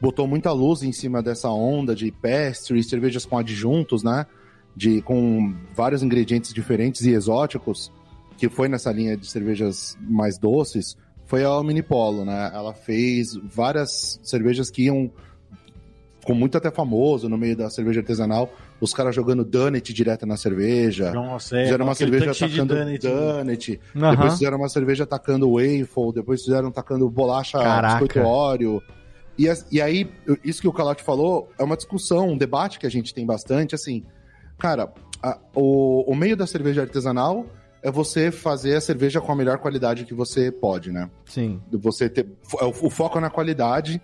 [0.00, 4.26] botou muita luz em cima dessa onda de pastry, cervejas com adjuntos, né?
[4.74, 7.92] De, com vários ingredientes diferentes e exóticos,
[8.40, 12.50] que foi nessa linha de cervejas mais doces, foi a Minipolo, né?
[12.54, 15.10] Ela fez várias cervejas que iam.
[16.24, 20.36] Com muito até famoso no meio da cerveja artesanal, os caras jogando Dunnet direto na
[20.36, 21.12] cerveja.
[21.12, 22.74] Nossa, é, Fizeram uma cerveja atacando.
[22.74, 23.80] Dunnet.
[23.96, 24.10] Aham.
[24.10, 26.12] Depois fizeram uma cerveja atacando waffle.
[26.14, 28.04] Depois fizeram atacando bolacha Caraca.
[28.04, 28.82] biscoito Oreo.
[29.38, 30.10] E, e aí,
[30.44, 33.74] isso que o Calote falou é uma discussão, um debate que a gente tem bastante.
[33.74, 34.04] Assim,
[34.58, 37.46] cara, a- o, o meio da cerveja artesanal
[37.82, 41.10] é você fazer a cerveja com a melhor qualidade que você pode, né?
[41.26, 41.60] Sim.
[41.72, 42.26] Você ter,
[42.60, 44.00] o, o foco é na qualidade,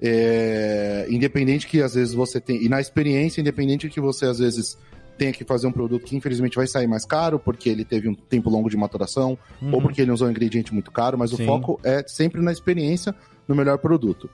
[0.00, 2.62] é, independente que às vezes você tem.
[2.64, 4.78] E na experiência, independente que você às vezes
[5.18, 8.14] tenha que fazer um produto que infelizmente vai sair mais caro, porque ele teve um
[8.14, 9.38] tempo longo de maturação,
[9.72, 11.38] ou porque ele usou um ingrediente muito caro, mas Uhum.
[11.38, 11.42] Sim.
[11.44, 13.14] o foco é sempre na experiência,
[13.48, 14.28] no melhor produto.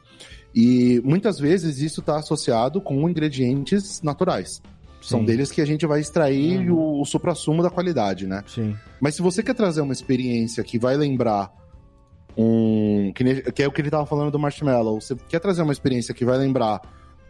[0.54, 4.60] E muitas vezes isso está associado com ingredientes naturais.
[5.02, 5.26] São Sim.
[5.26, 6.76] deles que a gente vai extrair Uhum.
[6.76, 8.42] o, o supra-sumo da qualidade, né?
[8.46, 8.74] Sim.
[9.00, 11.52] Mas se você quer trazer uma experiência que vai lembrar
[12.36, 13.12] um.
[13.14, 15.00] Que, nem- que é o que ele tava falando do marshmallow.
[15.00, 16.80] Você quer trazer uma experiência que vai lembrar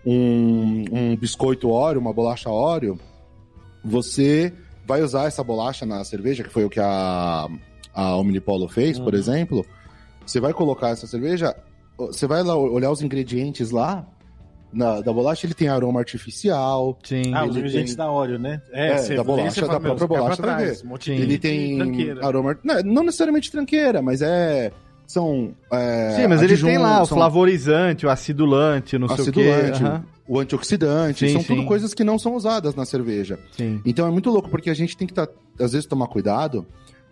[0.06, 2.98] um, um biscoito Oreo, uma bolacha Oreo,
[3.84, 4.52] você
[4.86, 7.48] vai usar essa bolacha na cerveja, que foi o que a,
[7.94, 9.18] a Omnipolo fez, por Uhum.
[9.18, 9.66] exemplo.
[10.26, 11.54] Você vai colocar essa cerveja,
[11.96, 14.06] você vai lá olhar os ingredientes lá.
[14.72, 17.34] Na, da bolacha ele tem aroma artificial, Sim.
[17.34, 18.62] Ah, os ingredientes tem- da Óleo, né?
[18.72, 22.26] É, você da bolacha, você da própria pra bolacha, vai trás, um ele tem tranqueira.
[22.26, 22.58] aroma.
[22.64, 24.72] Não, não necessariamente tranqueira, mas é.
[25.06, 25.52] São.
[25.70, 29.82] é, Sim, mas ele tem lá o são flavorizante, o acidulante, não sei o acidulante,
[29.82, 30.00] quê.
[30.26, 31.26] O antioxidante.
[31.26, 31.46] Sim, são sim.
[31.48, 33.38] tudo coisas que não são usadas na cerveja.
[33.50, 33.80] Sim.
[33.84, 35.28] Então é muito louco, porque a gente tem que, tá,
[35.60, 36.64] às vezes, tomar cuidado.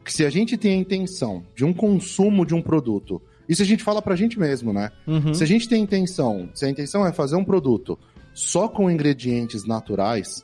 [0.03, 3.67] Que se a gente tem a intenção de um consumo de um produto, isso a
[3.67, 4.91] gente fala pra gente mesmo, né?
[5.07, 5.35] Uhum.
[5.35, 7.99] Se a gente tem intenção, se a intenção é fazer um produto
[8.33, 10.43] só com ingredientes naturais,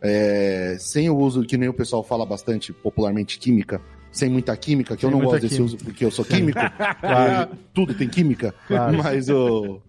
[0.00, 3.80] é, sem o uso, que nem o pessoal fala bastante popularmente, química,
[4.12, 5.74] sem muita química, que Sem eu não gosto desse química.
[5.74, 6.58] uso porque eu sou químico,
[7.00, 7.50] Claro.
[7.72, 8.96] tudo tem química, Claro.
[8.98, 9.80] mas o.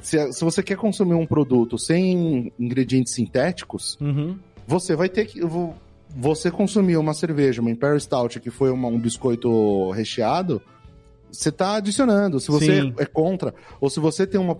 [0.00, 4.36] Se, se você quer consumir um produto sem ingredientes sintéticos, Uhum.
[4.66, 5.40] você vai ter que.
[5.44, 5.74] vo-
[6.14, 10.60] você consumir uma cerveja, uma Imperial Stout, que foi uma- um biscoito recheado,
[11.32, 12.38] você tá adicionando.
[12.38, 12.94] Se você Sim.
[12.98, 14.56] é contra, ou se você tem uma,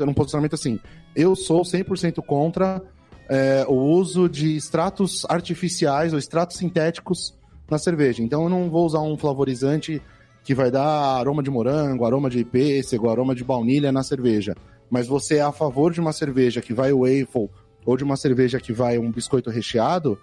[0.00, 0.80] um posicionamento assim,
[1.14, 2.82] eu sou 100% contra
[3.28, 7.34] é, o uso de extratos artificiais ou extratos sintéticos
[7.70, 8.22] na cerveja.
[8.22, 10.00] Então eu não vou usar um flavorizante
[10.42, 10.86] que vai dar
[11.18, 14.54] aroma de morango, aroma de pêssego, aroma de baunilha na cerveja.
[14.88, 17.50] Mas você é a favor de uma cerveja que vai waffle
[17.84, 20.18] ou de uma cerveja que vai um biscoito recheado,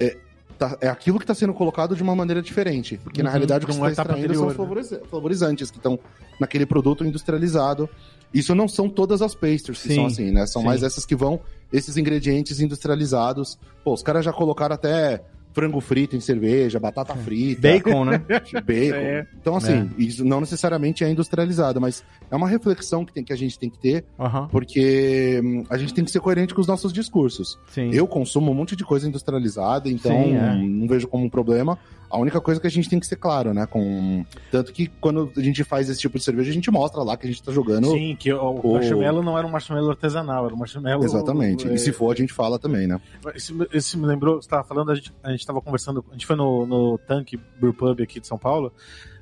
[0.00, 0.16] é,
[0.58, 2.98] tá- é aquilo que está sendo colocado de uma maneira diferente.
[3.02, 4.54] Porque na Uhum, realidade o que você está extraindo são os anterior, né?
[4.54, 5.98] flavoriza- flavorizantes que estão
[6.40, 7.88] naquele produto industrializado.
[8.32, 10.46] Isso não são todas as pastries que Sim, são assim, né?
[10.46, 10.66] São sim.
[10.68, 11.40] mais essas que vão,
[11.72, 13.58] esses ingredientes industrializados.
[13.84, 15.22] Pô, os caras já colocaram até
[15.54, 18.18] frango frito em cerveja, batata frita, Bacon, né?
[18.66, 18.96] bacon.
[18.96, 19.26] É.
[19.40, 23.36] Então, assim, isso não necessariamente é industrializado, mas é uma reflexão que, tem, que a
[23.36, 24.04] gente tem que ter,
[24.50, 27.58] porque hum, a gente tem que ser coerente com os nossos discursos.
[27.68, 27.90] sim.
[27.94, 30.56] Eu consumo um monte de coisa industrializada, então Sim, é.
[30.56, 31.78] não vejo como um problema.
[32.14, 33.66] A única coisa é que a gente tem que ser claro, né?
[33.66, 34.24] Com...
[34.50, 37.26] Tanto que quando a gente faz esse tipo de cerveja, a gente mostra lá que
[37.26, 37.90] a gente tá jogando.
[37.90, 41.04] Sim, que o, o- marshmallow não era um marshmallow artesanal, era um marshmallow.
[41.04, 41.68] Exatamente.
[41.68, 43.00] é, E se for, a gente fala também, né?
[43.34, 46.24] Isso, isso me lembrou, você estava falando, a gente, a gente tava conversando, a gente
[46.26, 48.72] foi no, no Tank Brew Pub aqui de São Paulo,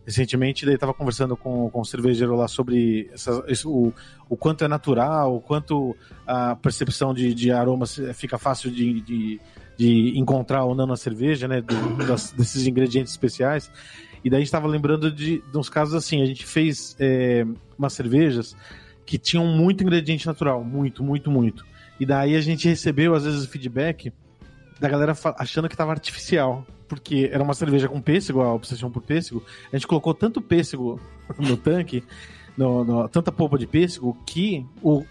[0.05, 3.93] recentemente, daí tava conversando com, com o cervejeiro lá sobre essa- isso, o,
[4.29, 9.41] o quanto é natural, o quanto a percepção de, de aromas fica fácil de, de,
[9.77, 13.71] de encontrar ou não na cerveja, né, do- das- desses ingredientes especiais.
[14.25, 17.45] E daí a gente tava lembrando de, de uns casos assim, a gente fez é,
[17.79, 18.57] umas cervejas
[19.05, 21.65] que tinham muito ingrediente natural, muito, muito, muito.
[21.99, 24.13] E daí a gente recebeu, às vezes, o feedback
[24.81, 26.65] da galera achando que tava artificial.
[26.89, 29.43] Porque era uma cerveja com pêssego, a obsessão por pêssego.
[29.73, 31.01] A gente colocou tanto pêssego
[31.39, 32.05] no tanque,
[32.57, 35.03] no- no- tanta polpa de pêssego, que o-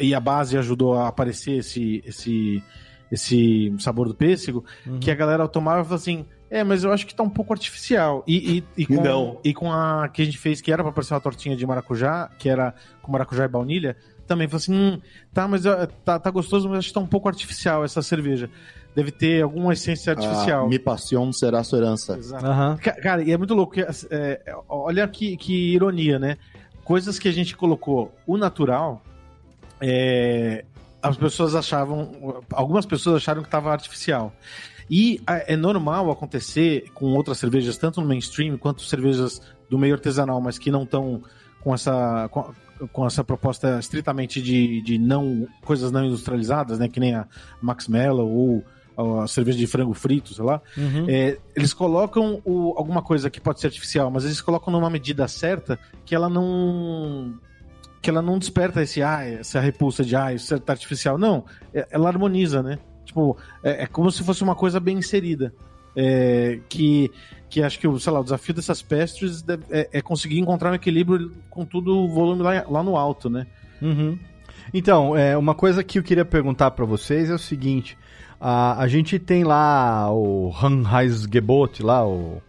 [0.00, 2.62] e a base ajudou a aparecer esse, esse,
[3.10, 4.98] esse sabor do pêssego, Uhum.
[5.00, 6.24] que a galera tomava e falava assim.
[6.50, 8.24] É, mas eu acho que tá um pouco artificial.
[8.26, 9.38] E, e, e com, Não.
[9.44, 12.30] e com a que a gente fez, que era pra parecer uma tortinha de maracujá,
[12.38, 15.00] que era com maracujá e baunilha, também falou assim: hum,
[15.32, 18.48] tá, mas ó, tá, tá gostoso, mas acho que tá um pouco artificial essa cerveja.
[18.96, 20.64] Deve ter alguma essência artificial.
[20.64, 22.16] Ah, Mi passion será sua herança.
[22.16, 22.80] Exato.
[22.82, 23.74] Ca- Cara, e é muito louco.
[24.10, 26.38] é, olha que, que ironia, né?
[26.82, 29.02] Coisas que a gente colocou o natural,
[29.80, 30.64] é,
[31.02, 32.42] as pessoas achavam.
[32.52, 34.32] Algumas pessoas acharam que estava artificial.
[34.90, 40.40] E é normal acontecer com outras cervejas, tanto no mainstream quanto cervejas do meio artesanal,
[40.40, 41.22] mas que não estão
[41.60, 42.28] com essa.
[42.30, 42.52] Com,
[42.92, 46.88] com essa proposta estritamente de, de não coisas não industrializadas, né?
[46.88, 47.26] Que nem a
[47.60, 48.30] Max Mellow
[48.96, 50.62] ou a cerveja de frango frito, sei lá.
[50.76, 51.06] Uhum.
[51.08, 55.26] É, eles colocam o- alguma coisa que pode ser artificial, mas eles colocam numa medida
[55.28, 57.34] certa que ela não
[58.00, 61.18] que ela não desperta esse ah, essa repulsa de ah, isso é artificial.
[61.18, 62.78] Não, é- ela harmoniza, né?
[63.04, 65.52] Tipo, é, é como se fosse uma coisa bem inserida.
[65.96, 67.10] É, que,
[67.48, 70.70] que acho que o, sei lá, o desafio dessas pestres deve- é, é conseguir encontrar
[70.70, 73.46] um equilíbrio com tudo o volume lá, lá no alto, né?
[73.82, 74.16] Uhum.
[74.72, 77.96] Então, é, uma coisa que eu queria perguntar pra vocês é o seguinte:
[78.40, 82.40] a, a gente tem lá o Anheuser-Gebot, lá o,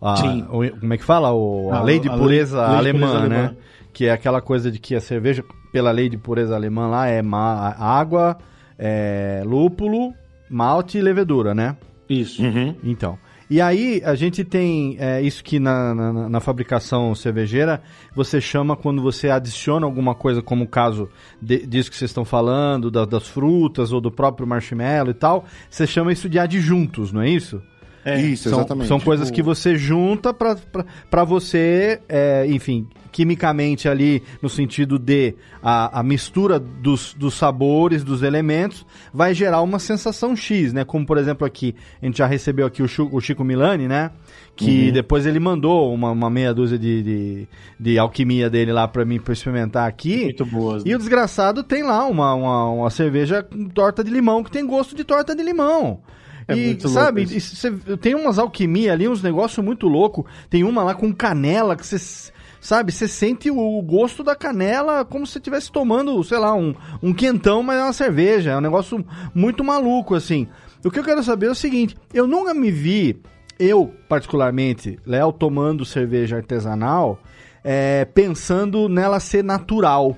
[0.00, 0.14] a-
[0.50, 1.32] o- como é que fala?
[1.32, 3.36] O, a, Ah, lei de a lei- pureza lei de alemã, pureza né?
[3.38, 3.56] alemã.
[3.94, 7.22] Que é aquela coisa de que a cerveja, pela lei de pureza alemã lá, é
[7.22, 8.36] ma- água,
[8.78, 10.12] é, lúpulo,
[10.50, 11.76] malte e levedura, né?
[12.08, 12.42] Isso.
[12.82, 13.16] Então.
[13.48, 17.80] E aí a gente tem é, isso que na, na, na fabricação cervejeira
[18.14, 21.08] você chama quando você adiciona alguma coisa, como o caso
[21.40, 25.44] de- disso que vocês estão falando, da- das frutas ou do próprio marshmallow e tal,
[25.70, 27.62] você chama isso de adjuntos, não é isso?
[28.04, 28.88] É, Isso, são, exatamente.
[28.88, 35.36] São coisas Tipo- que você junta pra você, é, enfim, quimicamente ali, no sentido de
[35.62, 40.84] a, a mistura dos, dos sabores, dos elementos, vai gerar uma sensação X, né?
[40.84, 44.10] Como, por exemplo, aqui, a gente já recebeu aqui o, Chu- o Chico Milani, né?
[44.56, 47.48] Que depois ele mandou uma, uma meia dúzia de, de,
[47.78, 50.24] de alquimia dele lá pra mim, pra eu experimentar aqui.
[50.24, 50.84] Muito boas.
[50.84, 50.90] né?
[50.90, 54.66] E o desgraçado tem lá uma, uma, uma cerveja com torta de limão que tem
[54.66, 56.00] gosto de torta de limão.
[56.46, 60.26] É e, sabe, e cê- tem umas alquimia ali, uns negócios muito louco.
[60.50, 62.32] Tem uma lá com canela que você.
[62.64, 67.12] Sabe, você sente o gosto da canela como se estivesse tomando, sei lá, um, um
[67.12, 68.52] quentão, mas é uma cerveja.
[68.52, 70.48] É um negócio muito maluco, assim.
[70.82, 73.20] O que eu quero saber é o seguinte: eu nunca me vi,
[73.58, 77.20] eu particularmente, Léo, tomando cerveja artesanal,
[77.62, 80.16] é, pensando nela ser natural.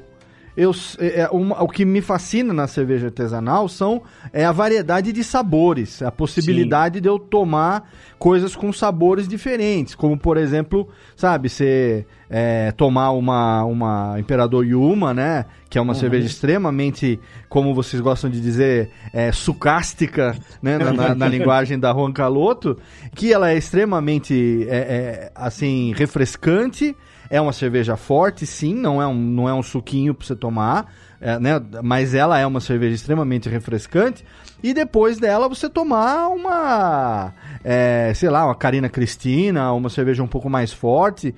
[0.56, 5.12] Eu, é, é, uma, o que me fascina na cerveja artesanal são é a variedade
[5.12, 7.02] de sabores, a possibilidade Sim.
[7.02, 13.64] de eu tomar coisas com sabores diferentes, como por exemplo, sabe, você é, tomar uma,
[13.64, 15.98] uma Imperador Yuma, né, que é uma uhum.
[15.98, 21.92] cerveja extremamente, como vocês gostam de dizer, é, sucástica, né, na, na, na linguagem da
[21.92, 22.78] Juan Caloto,
[23.14, 26.96] que ela é extremamente, é, é, assim, refrescante,
[27.28, 30.92] é uma cerveja forte, sim, não é um, não é um suquinho para você tomar,
[31.20, 31.60] é, né?
[31.82, 34.24] Mas ela é uma cerveja extremamente refrescante.
[34.62, 40.26] E depois dela você tomar uma, é, sei lá, uma Carina Cristina, uma cerveja um
[40.26, 41.34] pouco mais forte.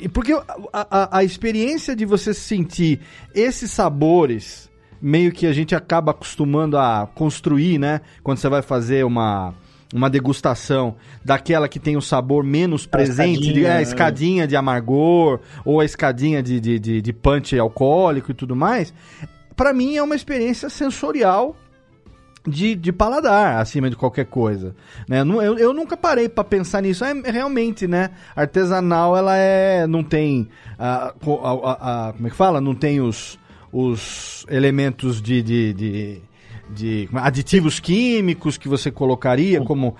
[0.00, 3.00] E porque a, a, a experiência de você sentir
[3.34, 8.00] esses sabores meio que a gente acaba acostumando a construir, né?
[8.22, 9.54] Quando você vai fazer uma
[9.92, 13.82] uma degustação daquela que tem o um sabor menos presente, a escadinha, de, é, a
[13.82, 18.92] escadinha de amargor, ou a escadinha de, de, de, de punch alcoólico e tudo mais,
[19.54, 21.56] para mim é uma experiência sensorial
[22.46, 24.74] de, de paladar acima de qualquer coisa.
[25.08, 25.20] Né?
[25.20, 27.04] Eu, eu nunca parei para pensar nisso.
[27.04, 28.10] É, realmente, né?
[28.34, 29.86] Artesanal, ela é.
[29.86, 30.48] não tem.
[30.78, 32.60] A, a, a, como é que fala?
[32.60, 33.38] Não tem os,
[33.72, 36.22] os elementos de, de, de
[36.72, 39.94] de aditivos químicos que você colocaria, como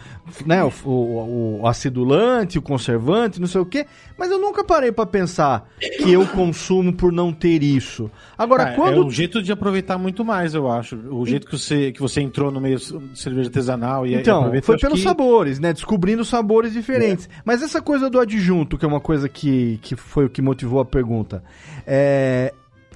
[0.47, 3.87] né, o, o, o, acidulante, o conservante, não sei o quê.
[4.19, 8.11] Mas eu nunca parei para pensar que eu consumo por não ter isso.
[8.37, 9.03] Agora, ah, quando.
[9.03, 10.97] É um jeito de aproveitar muito mais, eu acho.
[11.11, 14.79] O jeito que você, que você entrou no meio de cerveja artesanal e Então, foi
[14.79, 15.05] pelos que...
[15.05, 15.73] sabores, né?
[15.73, 17.27] Descobrindo sabores diferentes.
[17.27, 17.43] É.
[17.45, 20.81] Mas essa coisa do adjunto, que é uma coisa que, que foi o que motivou
[20.81, 21.43] a pergunta.
[21.87, 22.55] É...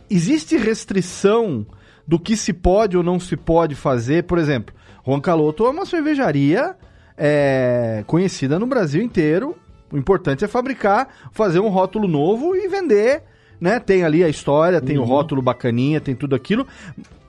[0.08, 1.66] Existe restrição
[2.06, 4.24] do que se pode ou não se pode fazer.
[4.24, 4.74] Por exemplo,
[5.06, 6.76] Juan Caloto é uma cervejaria
[7.16, 9.56] é, conhecida no Brasil inteiro.
[9.90, 13.22] O importante é fabricar, fazer um rótulo novo e vender.
[13.60, 13.80] Né?
[13.80, 15.04] Tem ali a história, tem uhum.
[15.04, 16.66] o rótulo bacaninha, tem tudo aquilo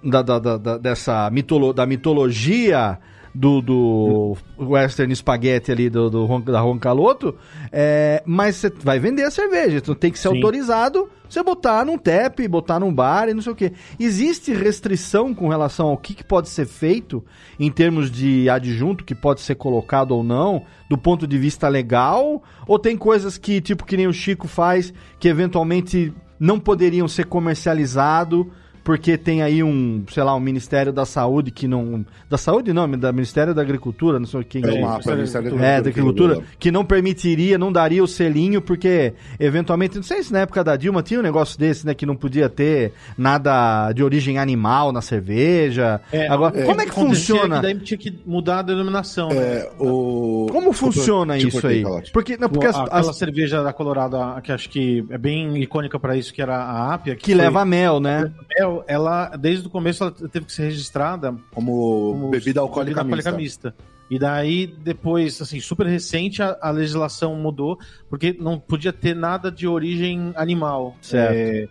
[0.04, 3.00] da, da, da, dessa mitolo, da mitologia
[3.38, 7.36] do, do Western Spaghetti ali do, do da Ron Caloto,
[7.72, 10.36] é, mas você vai vender a cerveja, então tem que ser Sim.
[10.36, 13.74] autorizado você botar num tap, botar num bar e não sei o que.
[14.00, 17.24] Existe restrição com relação ao que, que pode ser feito
[17.60, 22.42] em termos de adjunto que pode ser colocado ou não, do ponto de vista legal?
[22.66, 27.26] Ou tem coisas que, tipo, que nem o Chico faz, que eventualmente não poderiam ser
[27.26, 28.50] comercializado
[28.88, 32.06] porque tem aí um, sei lá, um Ministério da Saúde que não.
[32.30, 34.64] Da Saúde não, da Ministério da Agricultura, não sei quem.
[34.64, 39.14] É, uma, é, Ministério é, da Agricultura, que não permitiria, não daria o selinho, porque
[39.38, 42.16] eventualmente, não sei se na época da Dilma tinha um negócio desse, né, que não
[42.16, 46.00] podia ter nada de origem animal na cerveja.
[46.10, 47.58] É, Agora, é, como é que funciona?
[47.58, 49.58] Que daí tinha que mudar a denominação, né?
[49.58, 50.48] É, o...
[50.50, 51.84] Como funciona tipo, isso aí?
[52.14, 53.18] Porque, não, porque as, aquela as...
[53.18, 57.18] cerveja da Colorado, que acho que é bem icônica para isso, que era a Apia.
[57.18, 57.42] Que, que foi...
[57.42, 58.32] leva mel, né?
[58.58, 63.16] Mel, ela, desde o começo, ela teve que ser registrada como, como bebida alcoólica, bebida
[63.16, 63.70] alcoólica mista.
[63.70, 63.98] mista.
[64.10, 67.78] E daí, depois, assim, super recente, a, a, legislação mudou,
[68.10, 70.96] porque não podia ter nada de origem animal.
[71.02, 71.34] Certo.
[71.34, 71.68] É,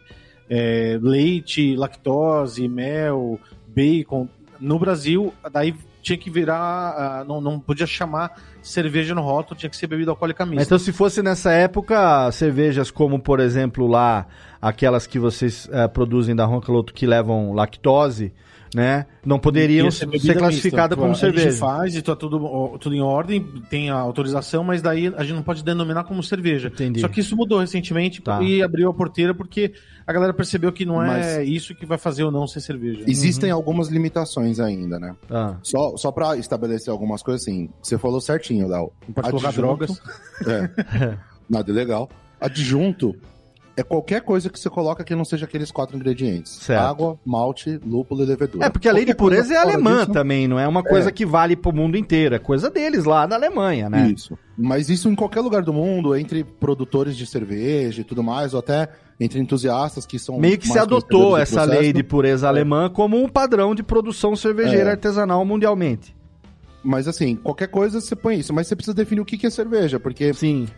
[0.49, 4.29] é, leite, lactose, mel, bacon.
[4.61, 5.75] No Brasil, daí
[6.07, 7.23] tinha que virar.
[7.23, 10.63] Uh, não, não podia chamar cerveja no rótulo, tinha que ser bebida alcoólica mista.
[10.63, 14.27] Então, se fosse nessa época, cervejas como, por exemplo, lá,
[14.61, 18.33] aquelas que vocês uh, produzem da Roncaloto que levam lactose,
[18.75, 19.07] né?
[19.25, 21.49] Não poderiam ser, ser classificadas como cerveja.
[21.49, 25.23] A gente faz e tá tudo, tudo em ordem, tem a autorização, mas daí a
[25.23, 26.69] gente não pode denominar como cerveja.
[26.69, 27.01] Entendi.
[27.01, 28.43] Só que isso mudou recentemente tá.
[28.43, 29.73] e abriu a porteira porque
[30.07, 33.03] a galera percebeu que não é isso que vai fazer ou não ser cerveja.
[33.07, 33.57] Existem uhum.
[33.57, 35.17] algumas limitações ainda, né?
[35.31, 35.57] Ah.
[35.63, 38.93] Só, só pra estabelecer algumas coisas assim, você falou certinho, Léo.
[39.07, 40.01] Não pode colocar drogas.
[40.47, 41.17] É.
[41.49, 42.11] Nada ilegal.
[42.39, 43.17] Adjunto
[43.77, 46.53] é qualquer coisa que você coloca que não seja aqueles quatro ingredientes.
[46.53, 46.81] Certo.
[46.81, 48.65] Água, malte, lúpulo e levedura.
[48.65, 51.13] É, porque a lei de pureza é alemã disso, também, não é uma coisa é.
[51.13, 54.11] que vale pro mundo inteiro, é coisa deles lá da Alemanha, né?
[54.11, 54.39] Isso.
[54.57, 58.61] Mas isso em qualquer lugar do mundo, entre produtores de cerveja e tudo mais, ou
[58.61, 58.89] até
[59.21, 60.39] entre entusiastas que são.
[60.39, 62.49] Meio que se adotou essa lei de pureza é.
[62.49, 64.93] alemã como um padrão de produção cervejeira é.
[64.93, 66.17] artesanal mundialmente.
[66.83, 69.99] Mas assim, qualquer coisa você põe isso, mas você precisa definir o que é cerveja,
[69.99, 70.69] porque Sim.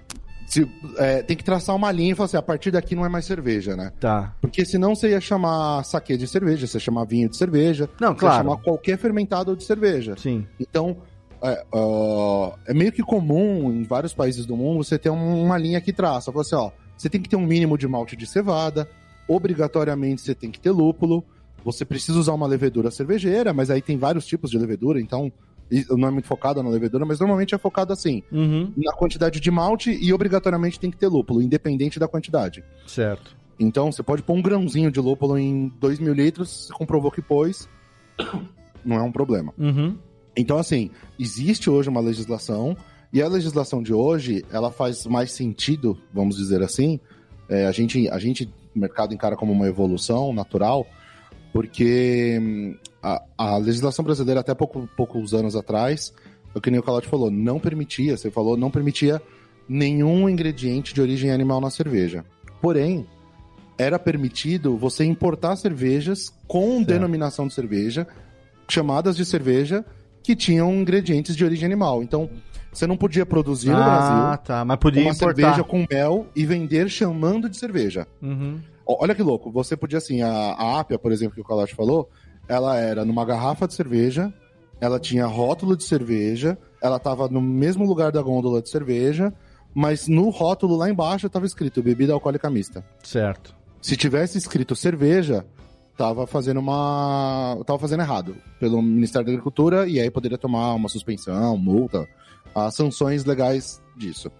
[0.48, 3.08] Se, é, tem que traçar uma linha e falar assim, a partir daqui não é
[3.08, 3.92] mais cerveja, né?
[4.00, 4.34] Tá.
[4.40, 8.14] Porque senão você ia chamar saque de cerveja, você ia chamar vinho de cerveja, não,
[8.14, 8.34] claro.
[8.34, 10.14] ia chamar qualquer fermentado de cerveja.
[10.16, 10.46] Sim.
[10.58, 10.96] Então,
[11.42, 15.80] é, uh, é, meio que comum em vários países do mundo você ter uma linha
[15.80, 16.32] que traça.
[16.32, 18.88] Fala assim, ó, você tem que ter um mínimo de malte de cevada,
[19.28, 21.22] obrigatoriamente você tem que ter lúpulo,
[21.64, 25.30] você precisa usar uma levedura cervejeira, mas aí tem vários tipos de levedura, então
[25.90, 28.72] não é muito focado na levedura, mas normalmente é focado assim, uhum.
[28.76, 32.64] na quantidade de malte e obrigatoriamente tem que ter lúpulo, independente da quantidade.
[32.86, 33.36] Certo.
[33.60, 37.20] Então, você pode pôr um grãozinho de lúpulo em 2 mil litros, você comprovou que
[37.20, 37.68] pôs,
[38.84, 39.52] não é um problema.
[39.58, 39.96] Uhum.
[40.36, 42.76] Então, assim, existe hoje uma legislação,
[43.12, 47.00] e a legislação de hoje, ela faz mais sentido, vamos dizer assim,
[47.48, 48.44] é, a, gente, a gente,
[48.74, 50.86] o mercado encara como uma evolução natural,
[51.52, 56.12] porque hum, a, a legislação brasileira, até pouco, poucos anos atrás,
[56.54, 59.20] o que nem o Calote falou, não permitia, você falou, não permitia
[59.68, 62.24] nenhum ingrediente de origem animal na cerveja.
[62.60, 63.06] Porém,
[63.76, 66.86] era permitido você importar cervejas com Certo.
[66.88, 68.06] denominação de cerveja,
[68.68, 69.84] chamadas de cerveja,
[70.22, 72.02] que tinham ingredientes de origem animal.
[72.02, 72.28] Então,
[72.72, 74.64] você não podia produzir no ah, Brasil tá.
[74.64, 75.34] Mas podia uma importar.
[75.34, 78.06] cerveja com mel e vender chamando de cerveja.
[78.20, 78.58] Uhum.
[78.90, 82.08] Olha que louco, você podia assim, a, a Apia, por exemplo, que o Kalash falou,
[82.48, 84.32] ela era numa garrafa de cerveja,
[84.80, 89.32] ela tinha rótulo de cerveja, ela tava no mesmo lugar da gôndola de cerveja,
[89.74, 92.82] mas no rótulo lá embaixo tava escrito bebida alcoólica mista.
[93.02, 93.54] Certo.
[93.82, 95.44] Se tivesse escrito cerveja,
[95.96, 97.60] tava fazendo uma.
[97.66, 102.08] tava fazendo errado pelo Ministério da Agricultura e aí poderia tomar uma suspensão, multa,
[102.54, 104.30] as sanções legais disso.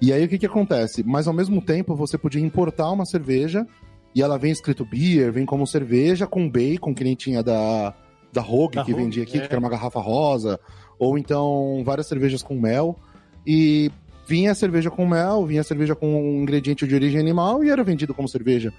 [0.00, 1.02] E aí o que que acontece?
[1.02, 3.66] Mas ao mesmo tempo você podia importar uma cerveja
[4.14, 7.94] e ela vem escrito beer, vem como cerveja com bacon, que nem tinha da,
[8.32, 9.40] da Rogue, Da que Rogue, vendia aqui, é.
[9.46, 10.58] que era uma garrafa rosa,
[10.98, 12.98] ou então várias cervejas com mel.
[13.46, 13.90] E
[14.26, 17.70] vinha a cerveja com mel, vinha a cerveja com um ingrediente de origem animal e
[17.70, 18.72] era vendido como cerveja.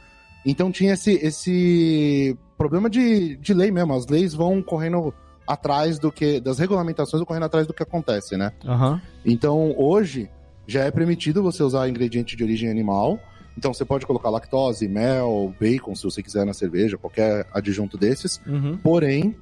[0.45, 3.93] Então tinha esse, esse problema de, de lei mesmo.
[3.93, 5.13] As leis vão correndo
[5.47, 6.39] atrás do que.
[6.39, 8.51] das regulamentações vão correndo atrás do que acontece, né?
[8.65, 9.01] Aham.
[9.25, 10.29] Então hoje
[10.67, 13.19] já é permitido você usar ingrediente de origem animal.
[13.59, 18.39] Então você pode colocar lactose, mel, bacon, se você quiser na cerveja, qualquer adjunto desses.
[18.47, 18.77] Uhum.
[18.77, 19.35] Porém,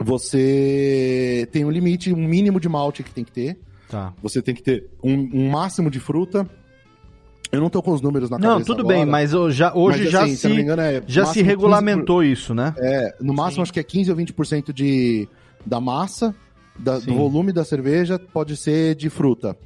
[0.00, 3.56] você tem um limite, um mínimo de malte que tem que ter.
[3.88, 4.12] Tá.
[4.20, 6.44] Você tem que ter um, um máximo de fruta.
[7.52, 10.02] Eu não tô com os números na cabeça Não, tudo agora, bem, mas já, hoje
[10.02, 12.74] mas, já, assim, se não se, engano, é já se máximo 15%, regulamentou isso, né?
[12.78, 13.62] É, no máximo Sim.
[13.62, 15.28] acho que é 15 ou 20% de,
[15.64, 16.34] da massa,
[16.76, 19.56] da- do volume da cerveja pode ser de fruta.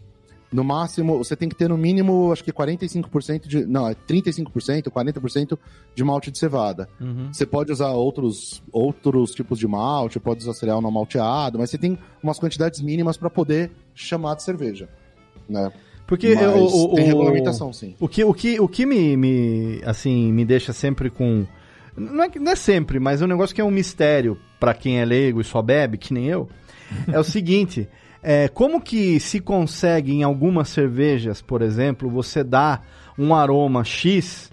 [0.54, 3.66] No máximo, você tem que ter no mínimo, acho que 45% de.
[3.66, 5.58] Não, é 35%, 40%
[5.96, 6.88] de malte de cevada.
[7.00, 7.32] Uhum.
[7.32, 11.76] Você pode usar outros, outros tipos de malte, pode usar cereal não malteado, mas você
[11.78, 14.88] tem umas quantidades mínimas para poder chamar de cerveja.
[15.48, 15.72] Né?
[16.06, 17.96] Porque Mas o, o, tem o- regulamentação, sim.
[17.98, 21.44] O que, o que, o que me, me, assim, me deixa sempre com.
[21.96, 25.00] Não é, não é sempre, mas é um negócio que é um mistério pra quem
[25.00, 26.48] é leigo e só bebe, que nem eu.
[27.12, 27.88] É o seguinte:
[28.26, 32.82] é, como que se consegue em algumas cervejas, por exemplo, você dar
[33.18, 34.50] um aroma X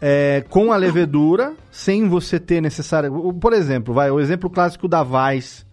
[0.00, 3.34] é, com a levedura, sem você ter necessário.
[3.34, 5.66] Por exemplo, vai, o exemplo clássico da Weiss.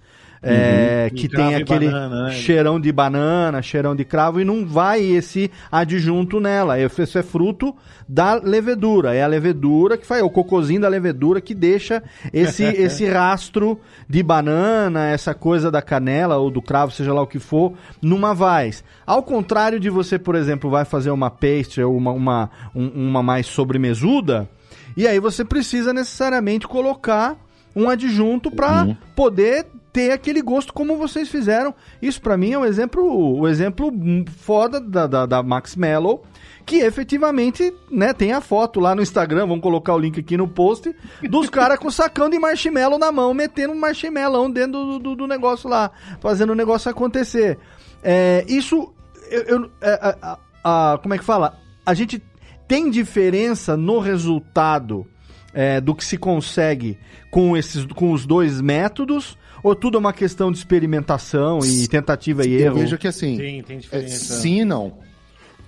[0.43, 1.15] É, Uhum.
[1.17, 2.31] que tem aquele banana, né?
[2.33, 6.79] cheirão de banana, cheirão de cravo e não vai esse adjunto nela.
[6.79, 7.75] Isso é fruto
[8.09, 9.13] da levedura.
[9.13, 12.01] É a levedura que faz, é o cocôzinho da levedura que deixa
[12.33, 13.79] esse, esse rastro
[14.09, 18.33] de banana, essa coisa da canela ou do cravo, seja lá o que for, numa
[18.33, 18.83] vais.
[19.05, 23.21] Ao contrário de você, por exemplo, vai fazer uma pastry ou uma, uma, um- uma
[23.21, 24.49] mais sobremesuda,
[24.97, 27.37] e aí você precisa necessariamente colocar
[27.75, 31.73] um adjunto para poder ter aquele gosto como vocês fizeram.
[32.01, 33.03] Isso pra mim é um exemplo,
[33.39, 33.91] o exemplo
[34.37, 36.23] foda da, da, da Max Mellow,
[36.65, 40.47] que efetivamente, né, tem a foto lá no Instagram, vamos colocar o link aqui no
[40.47, 40.95] post,
[41.29, 45.27] dos caras com sacão de marshmallow na mão, metendo um marshmallow dentro do, do, do
[45.27, 47.57] negócio lá, fazendo o negócio acontecer.
[48.03, 48.93] É, isso,
[49.29, 51.57] eu, eu- é, a- a- como é que fala?
[51.85, 52.23] A gente
[52.67, 55.05] tem diferença no resultado
[55.53, 56.97] é, do que se consegue
[57.29, 59.37] com, esses, com os dois métodos?
[59.63, 62.75] Ou tudo é uma questão de experimentação e tentativa e Eu erro?
[62.79, 63.37] vejo que assim.
[63.37, 64.33] Tem, tem É, diferença.
[64.35, 64.93] sim e não.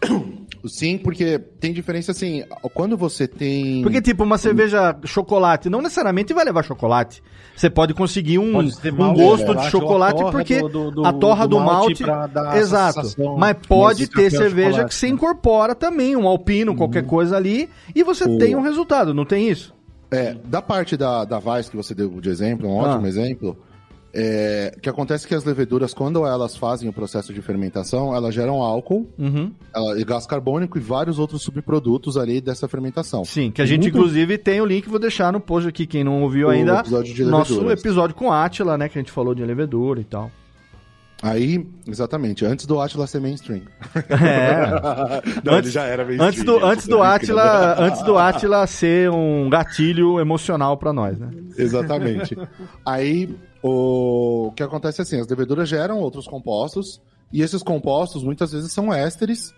[0.65, 3.81] Sim, porque tem diferença assim, quando você tem.
[3.81, 7.21] Porque, tipo, uma cerveja chocolate não necessariamente vai levar chocolate.
[7.55, 11.11] Você pode conseguir um, Pode um gosto de de chocolate porque do- do- do- a
[11.11, 12.57] torra do, do malte malte.
[12.57, 13.01] exato.
[13.01, 15.11] sensação Mas pode ter cerveja que se né?
[15.13, 19.49] incorpora também, um alpino, qualquer coisa ali, e você O- tem um resultado, não tem
[19.49, 19.73] isso?
[20.11, 22.89] É, da parte da, da Vice que você deu de exemplo, um Ah.
[22.93, 23.57] ótimo exemplo.
[24.15, 28.15] É, o que acontece é que as leveduras, quando elas fazem o processo de fermentação,
[28.15, 29.51] elas geram álcool, Uhum.
[29.75, 33.25] ela- e gás carbônico e vários outros subprodutos ali dessa fermentação.
[33.25, 36.03] Sim, que a gente, Muito- inclusive, tem o link, vou deixar no post aqui, quem
[36.03, 36.79] não ouviu O ainda.
[36.81, 38.87] episódio de Nosso episódio com Atila, né?
[38.87, 40.29] Que a gente falou de levedura e tal.
[41.21, 43.61] Aí, exatamente, antes do Atlas ser mainstream.
[43.95, 44.01] É.
[45.43, 46.27] Não, Antes- ele já era mainstream.
[46.29, 47.01] Antes do, antes do.
[47.01, 51.29] Atila, antes do Atila ser um gatilho emocional pra nós, né?
[51.57, 52.35] Exatamente.
[52.85, 53.33] Aí,
[53.63, 54.51] o...
[54.55, 57.01] que acontece é assim, as leveduras geram outros compostos,
[57.31, 59.53] e esses compostos muitas vezes são ésteres,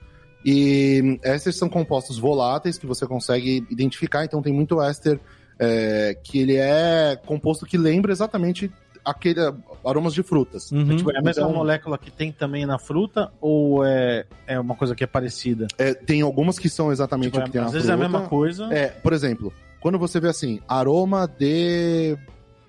[0.47, 5.19] E ésteres são compostos voláteis que você consegue identificar, então tem muito éster
[5.57, 8.69] é, que ele é composto que lembra exatamente
[9.03, 9.39] aquele
[9.83, 10.71] aromas de frutas.
[10.71, 10.95] Uhum.
[10.97, 14.75] Tipo, é a mesma Então- molécula que tem também na fruta ou é, é uma
[14.75, 15.67] coisa que é parecida?
[15.79, 17.97] É, tem algumas que são exatamente Tipo, o que tem às na vezes é a
[17.97, 18.11] fruta.
[18.11, 18.65] mesma coisa.
[18.71, 19.51] É, por exemplo,
[19.81, 22.15] quando você vê assim, aroma de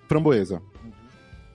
[0.08, 0.62] framboesa.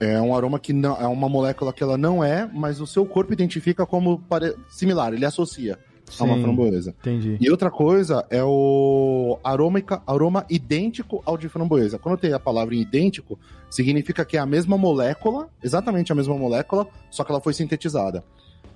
[0.04, 3.06] É um aroma que não é uma molécula que ela não é, mas o seu
[3.06, 5.78] corpo identifica como pare- similar, ele associa
[6.18, 6.42] a uma Sim.
[6.42, 6.94] framboesa.
[7.00, 7.38] Entendi.
[7.40, 11.98] E outra coisa é o aroma, aroma idêntico ao de framboesa.
[12.00, 13.38] Quando tem a palavra idêntico,
[13.70, 18.24] significa que é a mesma molécula, exatamente a mesma molécula, só que ela foi sintetizada.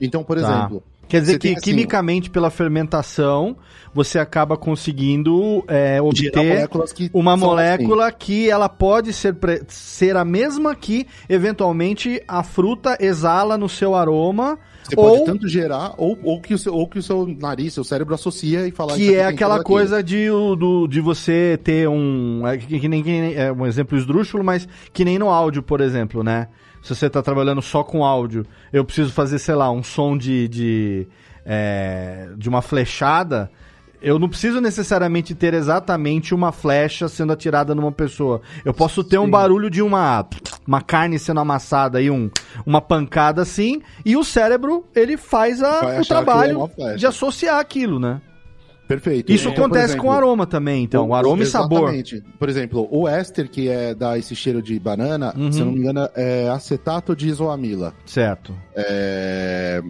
[0.00, 0.42] Então, por Tá.
[0.42, 3.56] exemplo, Quer dizer que assim, quimicamente, pela fermentação,
[3.94, 6.68] você acaba conseguindo é, obter
[7.12, 9.36] uma molécula que ela pode ser,
[9.68, 14.60] ser a mesma que, eventualmente, a fruta exala no seu aroma, assim.
[14.90, 17.74] Você pode ou tanto gerar, ou, ou, que o seu, ou que o seu nariz,
[17.74, 22.46] seu cérebro associa e falar que é aquela coisa de, do, de você ter um.
[22.46, 25.62] É, que, que nem, que nem- é um exemplo esdrúxulo, mas que nem no áudio,
[25.62, 26.48] por exemplo, né?
[26.86, 30.46] Se você tá trabalhando só com áudio, eu preciso fazer, sei lá, um som de.
[30.48, 31.06] de,
[31.44, 33.50] é, de uma flechada.
[34.00, 38.40] Eu não preciso necessariamente ter exatamente uma flecha sendo atirada numa pessoa.
[38.64, 39.30] Eu posso ter um Sim.
[39.30, 40.24] barulho de uma,
[40.66, 42.30] uma carne sendo amassada e um,
[42.64, 46.96] uma pancada assim, e o cérebro ele faz a- o é trabalho flecha.
[46.98, 48.20] de associar aquilo, né?
[48.86, 49.32] Perfeito.
[49.32, 51.08] Isso Então, acontece exemplo, com aroma também, então.
[51.08, 51.80] o- aroma e sabor.
[51.92, 52.22] Exatamente.
[52.38, 55.50] Por exemplo, o éster, que é dá esse cheiro de banana, Uhum.
[55.50, 57.92] se eu não me engano, é acetato de isoamila.
[58.04, 58.54] Certo.
[58.74, 59.82] É...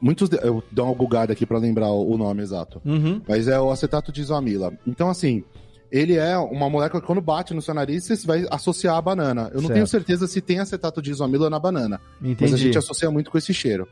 [0.00, 0.28] Muitos.
[0.28, 2.80] de- Eu dou uma bugada aqui pra lembrar o nome exato.
[2.84, 3.20] Uhum.
[3.26, 4.72] Mas é o acetato de isoamila.
[4.86, 5.42] Então, assim,
[5.90, 9.48] ele é uma molécula que quando bate no seu nariz, você vai associar a banana.
[9.48, 9.72] Eu não Certo.
[9.74, 12.00] tenho certeza se tem acetato de isoamila na banana.
[12.20, 12.56] Mas a Entendi.
[12.58, 13.88] gente associa muito com esse cheiro.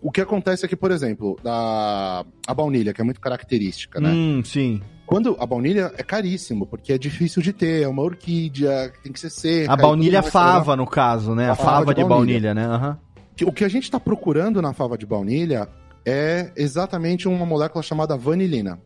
[0.00, 4.10] O que acontece aqui, por exemplo, da a baunilha, que é muito característica, né?
[4.10, 4.80] Hum, sim.
[5.06, 9.18] Quando a baunilha é caríssimo, porque é difícil de ter, é uma orquídea, tem que
[9.18, 9.72] ser seca.
[9.72, 11.48] A baunilha fava, no caso, né?
[11.48, 12.78] A, A fava, fava de de baunilha, baunilha.
[12.78, 12.96] né?
[13.34, 15.66] Que- O que a gente está procurando na fava de baunilha
[16.06, 18.78] é exatamente uma molécula chamada vanilina,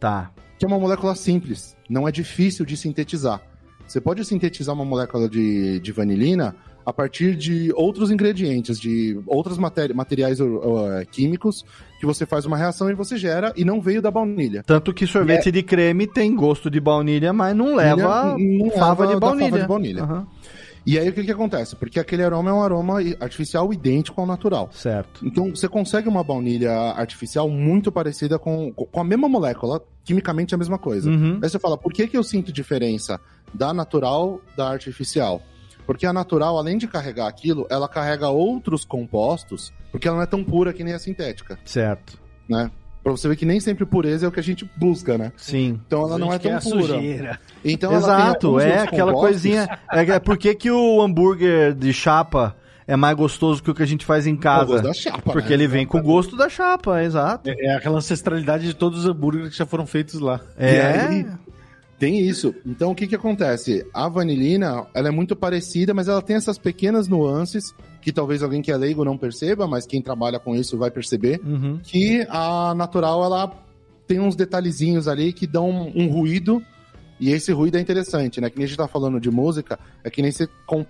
[0.00, 0.30] Tá.
[0.58, 3.40] que é uma molécula simples, não é difícil de sintetizar.
[3.86, 6.54] Você pode sintetizar uma molécula de, de vanilina
[6.88, 11.62] a partir de outros ingredientes, de outros materi- materiais uh, químicos,
[12.00, 14.62] que você faz uma reação e você gera, e não veio da baunilha.
[14.62, 19.14] Tanto que sorvete de creme tem gosto de baunilha, mas não leva não fava, leva
[19.14, 19.50] de baunilha.
[19.50, 20.02] fava de baunilha.
[20.02, 20.26] Aham.
[20.86, 21.76] E aí o que, que acontece?
[21.76, 24.70] Porque aquele aroma é um aroma artificial idêntico ao natural.
[24.72, 25.26] Certo.
[25.26, 30.58] Então você consegue uma baunilha artificial muito parecida com, com a mesma molécula, quimicamente a
[30.58, 31.10] mesma coisa.
[31.10, 31.38] Uhum.
[31.42, 33.20] Aí você fala, por que, que eu sinto diferença
[33.52, 35.42] da natural da artificial?
[35.88, 40.26] Porque a natural, além de carregar aquilo, ela carrega outros compostos, porque ela não é
[40.26, 42.20] tão pura que nem a sintética, Certo.
[42.46, 42.70] né?
[43.02, 45.32] Pra você ver que nem sempre pureza é o que a gente busca, né?
[45.34, 45.80] Sim.
[45.86, 46.82] Então ela A não gente é tão pura.
[46.94, 47.40] sujeira.
[47.64, 49.78] Então Exato, é aquela compostos- coisinha.
[49.90, 52.54] É, é por que, que o hambúrguer de chapa
[52.86, 54.66] é mais gostoso que o que a gente faz em o casa?
[54.66, 55.54] gosto da chapa, Porque né?
[55.54, 57.48] ele vem com o gosto da chapa, exato.
[57.48, 60.38] É, é aquela ancestralidade de todos os hambúrgueres que já foram feitos lá.
[60.58, 60.80] É.
[61.08, 61.26] aí,
[61.98, 62.54] Tem isso.
[62.64, 63.84] Então, o que que acontece?
[63.92, 68.62] A vanilina, ela é muito parecida, mas ela tem essas pequenas nuances que talvez alguém
[68.62, 71.80] que é leigo não perceba, mas quem trabalha com isso vai perceber, Uhum.
[71.82, 73.52] que a natural, ela
[74.06, 76.62] tem uns detalhezinhos ali que dão um, um ruído,
[77.18, 78.48] e esse ruído é interessante, né?
[78.48, 80.48] Que nem a gente tá falando de música, é que nem você...
[80.66, 80.86] Com...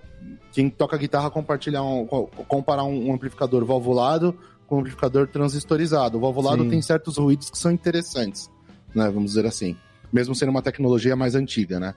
[0.51, 4.35] Quem toca guitarra compartilhar um, co- comparar um amplificador valvulado
[4.67, 6.17] com um amplificador transistorizado.
[6.17, 6.69] O valvulado Sim.
[6.69, 8.49] tem certos ruídos que são interessantes,
[8.95, 9.09] né?
[9.09, 9.75] Vamos dizer assim.
[10.11, 11.93] Mesmo sendo uma tecnologia mais antiga, né?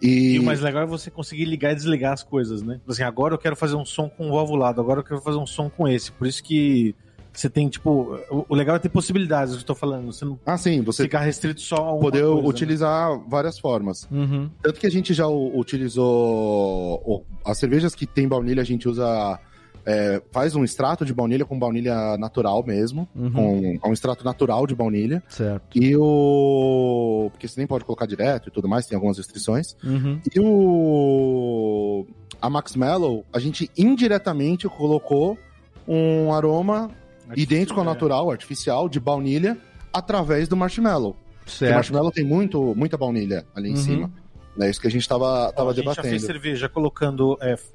[0.00, 2.80] E, E o mais legal é você conseguir ligar e desligar as coisas, né?
[2.88, 5.46] Assim, agora eu quero fazer um som com o valvulado, agora eu quero fazer um
[5.46, 6.10] som com esse.
[6.10, 6.94] Por isso que
[7.32, 10.06] você tem, tipo, o- legal é ter possibilidades, o que eu tô falando.
[10.12, 12.48] Você não Ah, sim, você ficar restrito só a uma poder coisa, né?
[12.48, 14.06] utilizar várias formas.
[14.10, 14.50] Uhum.
[14.60, 17.24] Tanto que a gente já utilizou.
[17.44, 19.38] As cervejas que tem baunilha, a gente usa.
[19.84, 23.08] É, faz um extrato de baunilha com baunilha natural mesmo.
[23.16, 23.32] Uhum.
[23.32, 25.22] Com, é um extrato natural de baunilha.
[25.28, 25.62] Certo.
[25.78, 27.28] E o.
[27.32, 29.76] Porque você nem pode colocar direto e tudo mais, tem algumas restrições.
[29.84, 30.20] Uhum.
[30.34, 32.06] E o.
[32.40, 35.38] A Max Mellow, a gente indiretamente colocou
[35.86, 36.90] um aroma
[37.36, 39.56] idêntico ao natural, artificial, de baunilha,
[39.92, 41.16] através do marshmallow.
[41.38, 41.74] Porque o Certo.
[41.74, 43.76] marshmallow tem muito, muita baunilha ali em Uhum.
[43.76, 44.12] cima.
[44.60, 46.08] É isso que a gente tava, Ó, tava a gente já debatendo.
[46.10, 47.38] fez cerveja colocando.
[47.40, 47.70] é, f-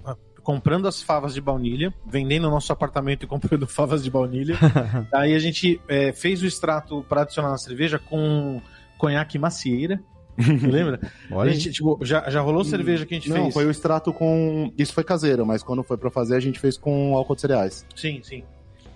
[0.48, 4.56] comprando as favas de baunilha, vendendo no nosso apartamento e comprando favas de baunilha.
[5.14, 8.62] Aí a gente é, fez o extrato para adicionar na cerveja com
[8.98, 10.00] conhaque macieira.
[10.38, 11.02] lembra?
[11.30, 13.54] Olha a gente, tipo, já, já rolou cerveja que a gente Não, fez?
[13.56, 14.72] foi o extrato com.
[14.78, 17.86] Isso foi caseiro, mas quando foi pra fazer, a gente fez com álcool de cereais.
[17.94, 18.46] Sim, sim.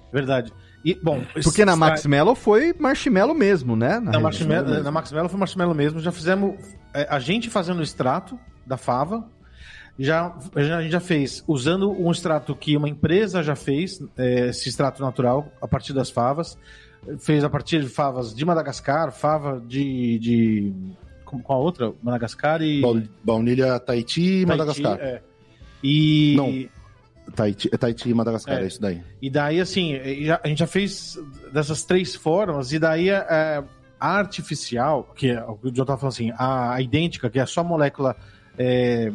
[0.10, 0.54] Verdade.
[0.86, 4.00] E, bom, Porque na Max Mello foi marshmallow mesmo, né?
[4.00, 4.22] Na, região.
[4.22, 6.00] marshmallow, na Max Mello foi marshmallow mesmo.
[6.00, 6.56] Já fizemos.
[6.94, 9.30] é, A gente fazendo o extrato da fava.
[10.04, 14.48] Já, já- a gente já fez usando um extrato que uma empresa já fez, é,
[14.50, 16.58] esse extrato natural, a partir das favas.
[17.20, 20.20] Fez a partir de favas de Madagascar, fava de.
[20.20, 20.74] de
[21.26, 21.94] com a outra?
[22.04, 22.82] Madagascar e.
[23.24, 25.00] Baunilha, Tahiti e Madagascar.
[25.00, 25.22] é.
[25.84, 26.36] E.
[26.36, 26.70] Não.
[27.36, 28.64] Tahiti, é Tahiti e Madagascar, É.
[28.64, 29.02] é, isso daí.
[29.22, 29.96] E daí, assim,
[30.44, 31.18] a gente já fez
[31.54, 33.64] dessas três formas, e daí é,
[34.00, 37.40] a artificial, que é o que o John tava falando assim, a, a idêntica, que
[37.40, 38.16] é só molécula
[38.58, 39.12] é,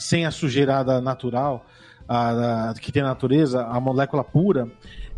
[0.00, 1.64] sem a sujeirada natural,
[2.08, 4.68] a, a- que tem na natureza, a molécula pura,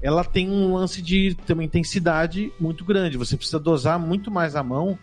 [0.02, 3.16] ela tem um lance de uma intensidade muito grande.
[3.16, 4.98] Você precisa dosar muito mais a mão,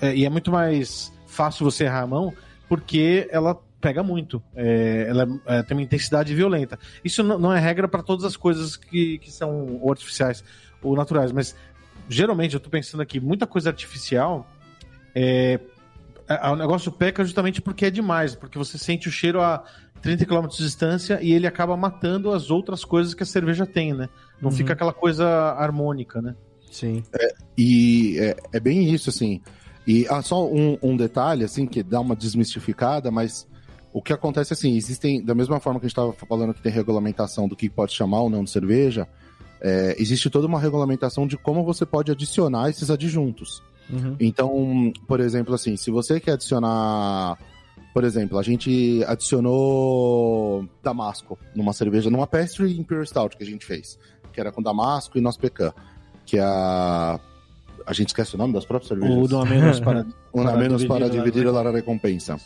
[0.00, 2.32] é, e é muito mais fácil você errar a mão,
[2.68, 4.42] porque ela pega muito.
[4.56, 6.78] É, ela é, tem uma intensidade violenta.
[7.04, 10.42] Isso não é regra para todas as coisas que, que são artificiais
[10.82, 11.54] ou naturais, mas
[12.08, 14.46] geralmente eu tô pensando aqui, muita coisa artificial
[15.14, 15.60] é,
[16.52, 19.64] o negócio peca justamente porque é demais, porque você sente o cheiro a
[20.00, 23.92] 30 km de distância e ele acaba matando as outras coisas que a cerveja tem,
[23.92, 24.08] né?
[24.40, 24.56] Não Uhum.
[24.56, 26.34] fica aquela coisa harmônica, né?
[26.70, 27.02] Sim.
[27.56, 29.40] E é, é bem isso, assim.
[29.86, 33.46] E ah, só um, um detalhe, assim, que dá uma desmistificada, mas
[33.92, 36.72] o que acontece, assim, existem, da mesma forma que a gente estava falando que tem
[36.72, 39.06] regulamentação do que pode chamar ou não de cerveja,
[39.60, 43.62] é, existe toda uma regulamentação de como você pode adicionar esses adjuntos.
[43.90, 44.16] Uhum.
[44.20, 47.38] Então, por exemplo, assim, se você quer adicionar.
[47.92, 53.66] Por exemplo, a gente adicionou Damasco numa cerveja, numa Pastry Imperial Stout que a gente
[53.66, 53.98] fez,
[54.32, 55.74] que era com Damasco e nosso pecan,
[56.24, 57.20] que é a.
[57.84, 59.16] A gente esquece o nome das próprias cervejas?
[59.16, 62.36] O do a menos para a para menos dividir para a dividir a recompensa.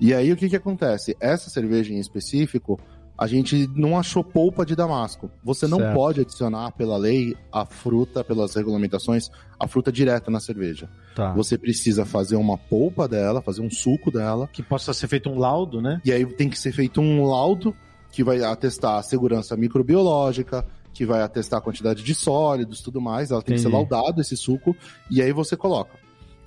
[0.00, 1.16] E aí o que que acontece?
[1.18, 2.78] Essa cerveja em específico,
[3.22, 5.30] a gente não achou polpa de damasco.
[5.44, 5.94] Você não Certo.
[5.94, 10.90] pode adicionar pela lei a fruta, pelas regulamentações, a fruta direta na cerveja.
[11.14, 11.32] Tá.
[11.34, 15.38] Você precisa fazer uma polpa dela, fazer um suco dela, que possa ser feito um
[15.38, 16.00] laudo, né?
[16.04, 17.72] e aí tem que ser feito um laudo
[18.10, 23.30] que vai atestar a segurança microbiológica, que vai atestar a quantidade de sólidos, tudo mais.
[23.30, 23.88] Ela tem que ser Entendi.
[23.92, 24.76] laudado esse suco
[25.08, 25.96] e aí você coloca.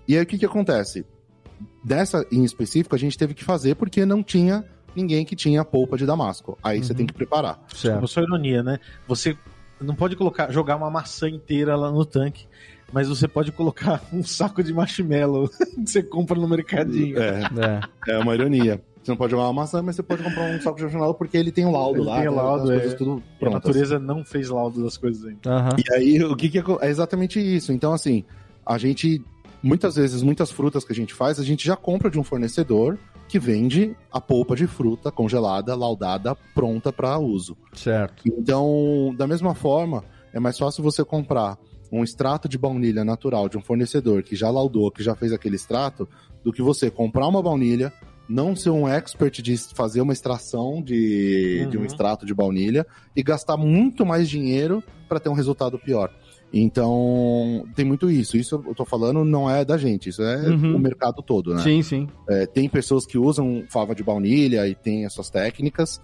[0.06, 1.06] E aí o que que acontece?
[1.86, 4.66] Dessa em específico a gente teve que fazer porque não tinha
[4.96, 6.58] ninguém que tinha polpa de damasco.
[6.64, 6.98] Aí você Uhum.
[6.98, 7.60] tem que preparar.
[7.76, 8.04] Certo.
[8.04, 8.80] A sua ironia, né?
[9.08, 9.38] Você
[9.82, 12.46] não pode colocar, jogar uma maçã inteira lá no tanque,
[12.94, 17.18] mas você pode colocar um saco de marshmallow que você compra no mercadinho.
[17.20, 17.42] É,
[18.08, 18.12] É.
[18.14, 18.82] é uma ironia.
[19.04, 21.38] Você não pode jogar uma maçã, mas você pode comprar um saco de marshmallow porque
[21.38, 22.20] ele tem um laudo Ele lá.
[22.22, 22.80] tem o laudo, é.
[22.96, 25.40] tudo A natureza não fez laudo das coisas ainda.
[25.48, 25.70] Aham.
[25.78, 27.72] E aí, o que, que acon- é exatamente isso.
[27.72, 28.24] Então, assim,
[28.66, 29.24] a gente,
[29.62, 32.98] muitas vezes, muitas frutas que a gente faz, a gente já compra de um fornecedor
[33.28, 37.58] que vende a polpa de fruta congelada, laudada, pronta para uso.
[37.74, 38.24] Certo.
[38.26, 40.04] Então, da mesma forma,
[40.34, 41.58] é mais fácil você comprar
[41.92, 45.56] um extrato de baunilha natural de um fornecedor que já laudou, que já fez aquele
[45.56, 46.08] extrato,
[46.44, 47.92] do que você comprar uma baunilha,
[48.28, 51.86] não ser um expert de fazer uma extração de, de um Uhum.
[51.86, 56.12] extrato de baunilha e gastar muito mais dinheiro para ter um resultado pior.
[56.54, 58.38] Então, tem muito isso.
[58.38, 60.76] Isso eu tô falando não é da gente, isso é Uhum.
[60.76, 61.62] o mercado todo, né?
[61.62, 62.08] Sim, sim.
[62.30, 66.02] É, tem pessoas que usam fava de baunilha e tem as suas técnicas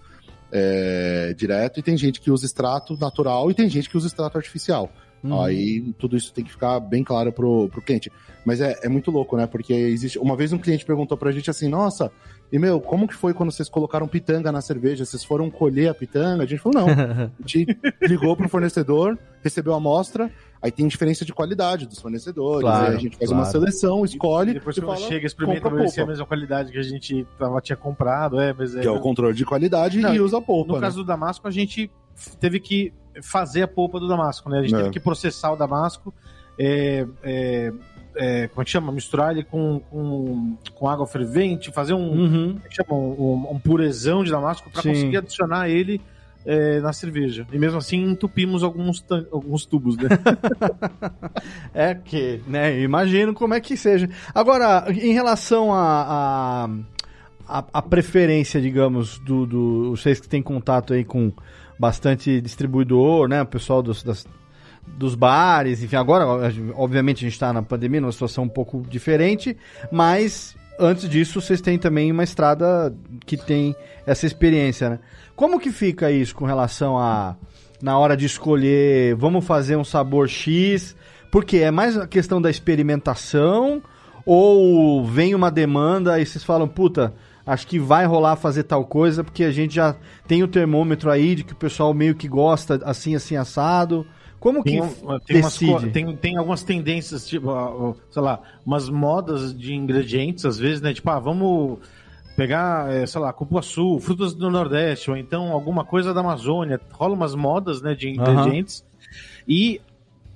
[0.52, 4.36] é, direto, e tem gente que usa extrato natural e tem gente que usa extrato
[4.36, 4.90] artificial.
[5.22, 5.40] Uhum.
[5.40, 8.10] Aí tudo isso tem que ficar bem claro pro, pro cliente.
[8.44, 9.46] Mas é, é muito louco, né?
[9.46, 10.18] Porque existe.
[10.18, 12.10] Uma vez um cliente perguntou pra gente assim, nossa,
[12.52, 15.04] e meu, como que foi quando vocês colocaram pitanga na cerveja?
[15.04, 16.42] Vocês foram colher a pitanga?
[16.42, 16.88] A gente falou, não.
[17.42, 22.62] A gente ligou pro fornecedor, recebeu a amostra, aí tem diferença de qualidade dos fornecedores.
[22.62, 23.44] Claro, aí a gente faz claro.
[23.44, 24.50] uma seleção, escolhe.
[24.50, 26.78] E depois e que você fala, chega, experimenta ver se é a mesma qualidade que
[26.78, 28.38] a gente tava, tinha comprado.
[28.38, 30.74] É, mas é, Que é o controle de qualidade Não, e usa a polpa.
[30.74, 30.80] No né?
[30.80, 31.90] caso do Damasco, a gente
[32.38, 32.92] teve que
[33.22, 34.58] fazer a polpa do Damasco, né?
[34.60, 34.78] A gente É.
[34.78, 36.14] teve que processar o Damasco,
[36.58, 37.72] é, é,
[38.14, 38.92] é, como é que chama?
[38.92, 42.58] Misturar ele com, com, com água fervente, fazer um, Uhum.
[42.64, 42.94] é chama?
[42.94, 46.00] um, um purezão de Damasco para conseguir adicionar ele
[46.44, 47.46] é, na cerveja.
[47.52, 50.08] E mesmo assim entupimos alguns, alguns tubos, né?
[51.74, 52.80] É que, né?
[52.80, 54.08] Imagino como é que seja.
[54.34, 56.66] Agora, em relação a,
[57.46, 59.90] a, a, a preferência, digamos, do, do.
[59.96, 61.32] Vocês que têm contato aí com
[61.82, 63.42] bastante distribuidor, né?
[63.42, 64.24] O pessoal dos, das,
[64.86, 66.24] dos bares, enfim, agora,
[66.76, 69.56] obviamente, a gente está na pandemia, numa situação um pouco diferente,
[69.90, 72.94] mas antes disso, vocês têm também uma estrada
[73.26, 73.74] que tem
[74.06, 74.98] essa experiência, né?
[75.34, 77.34] Como que fica isso com relação a
[77.82, 80.94] na hora de escolher, vamos fazer um sabor X,
[81.32, 83.82] porque é mais a questão da experimentação
[84.24, 87.12] ou vem uma demanda e vocês falam, puta,
[87.46, 91.34] acho que vai rolar fazer tal coisa porque a gente já tem o termômetro aí
[91.34, 94.06] de que o pessoal meio que gosta assim, assim, assado.
[94.40, 94.88] Como que Tem, um-
[95.20, 95.72] tem, umas decide?
[95.72, 100.58] co- tem, tem algumas tendências, tipo, ó, ó, sei lá, umas modas de ingredientes, às
[100.58, 100.92] vezes, né?
[100.92, 101.78] Tipo, ah, vamos
[102.36, 106.80] pegar, é, sei lá, cupuaçu, frutas do Nordeste, ou então alguma coisa da Amazônia.
[106.92, 108.84] Rola umas modas, né, de ingredientes.
[109.46, 109.80] E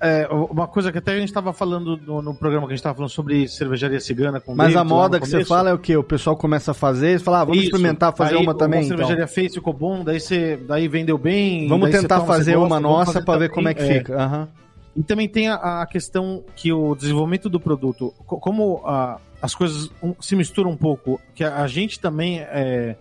[0.00, 2.80] é, uma coisa que até a gente estava falando no, no programa que a gente
[2.80, 5.96] estava falando sobre cervejaria cigana com Mas a moda que você fala é o quê?
[5.96, 7.66] O pessoal começa a fazer e fala, ah, vamos Isso.
[7.68, 8.84] experimentar fazer Aí, uma também.
[8.84, 8.96] então.
[8.96, 11.66] cervejaria fez, ficou bom, daí você daí vendeu bem.
[11.66, 13.98] Vamos tentar toma, fazer gosta, uma nossa pra ver como é que também.
[13.98, 14.16] fica.
[14.22, 14.48] Aham.
[14.94, 19.54] E também tem a, a questão que o desenvolvimento do produto, co- como ah, as
[19.54, 19.90] coisas
[20.20, 22.96] se misturam um pouco, que a, a gente também é,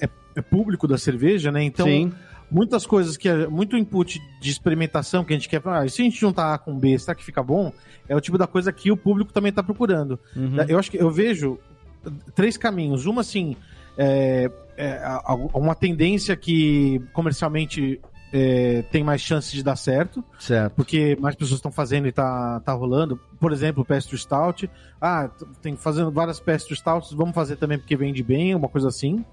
[0.00, 1.62] é, é público da cerveja, né?
[1.64, 2.12] Então, Sim.
[2.50, 6.02] Muitas coisas que a- muito input de experimentação que a gente quer, ah, e se
[6.02, 7.72] a gente juntar A com B, será que fica bom?
[8.08, 10.18] É o tipo da coisa que o público também está procurando.
[10.34, 10.56] Uhum.
[10.68, 11.58] Eu acho que eu vejo
[12.34, 13.06] três caminhos.
[13.06, 13.56] Uma, assim,
[13.96, 15.00] é, é,
[15.54, 18.00] uma tendência que comercialmente
[18.32, 20.72] é, tem mais chance de dar certo, Certo.
[20.74, 23.18] porque mais pessoas estão fazendo e tá, tá rolando.
[23.40, 24.70] Por exemplo, o Pastry Stout.
[25.00, 25.28] Ah,
[25.60, 29.24] tem fazendo várias Pastry Stouts, vamos fazer também porque vende bem, uma coisa assim.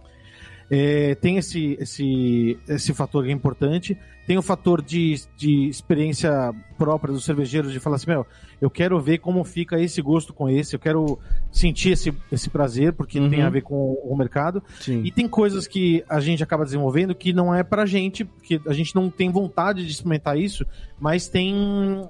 [0.70, 3.98] É, tem esse, esse, esse fator que é importante.
[4.26, 8.28] Tem o fator de, de experiência própria dos cervejeiros de falar assim, meu,
[8.60, 11.18] eu quero ver como fica esse gosto com esse, eu quero
[11.50, 13.30] sentir esse, esse prazer, porque Uhum.
[13.30, 14.62] tem a ver com o mercado.
[14.82, 15.02] Sim.
[15.06, 18.74] E tem coisas que a gente acaba desenvolvendo que não é pra gente, porque a
[18.74, 20.66] gente não tem vontade de experimentar isso,
[21.00, 21.56] mas tem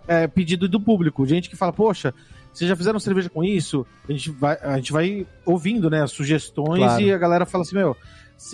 [0.07, 1.23] é, pedido do público.
[1.27, 2.15] Gente que fala, poxa,
[2.51, 3.85] vocês já fizeram cerveja com isso?
[4.09, 7.01] A gente vai, a gente vai ouvindo, né, as sugestões Claro.
[7.03, 7.95] e a galera fala assim, meu,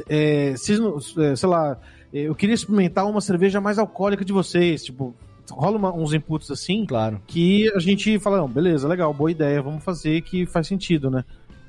[0.10, 1.78] é, não- é, sei lá,
[2.14, 5.16] eu queria experimentar uma cerveja mais alcoólica de vocês, tipo,
[5.52, 7.22] rola uma- uns inputs assim, Claro.
[7.28, 11.24] que a gente fala, não, beleza, legal, boa ideia, vamos fazer que faz sentido, né?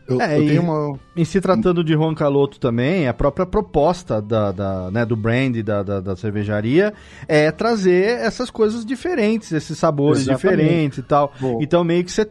[0.06, 0.98] Eu, É, eu e- tenho uma.
[1.16, 5.56] Em se tratando de Juan Caloto também, a própria proposta da, da, né, do brand
[5.62, 6.92] da, da, da cervejaria
[7.26, 10.42] é trazer essas coisas diferentes, esses sabores Exatamente.
[10.60, 11.32] diferentes e tal.
[11.40, 11.58] Boa.
[11.62, 12.28] Então meio que você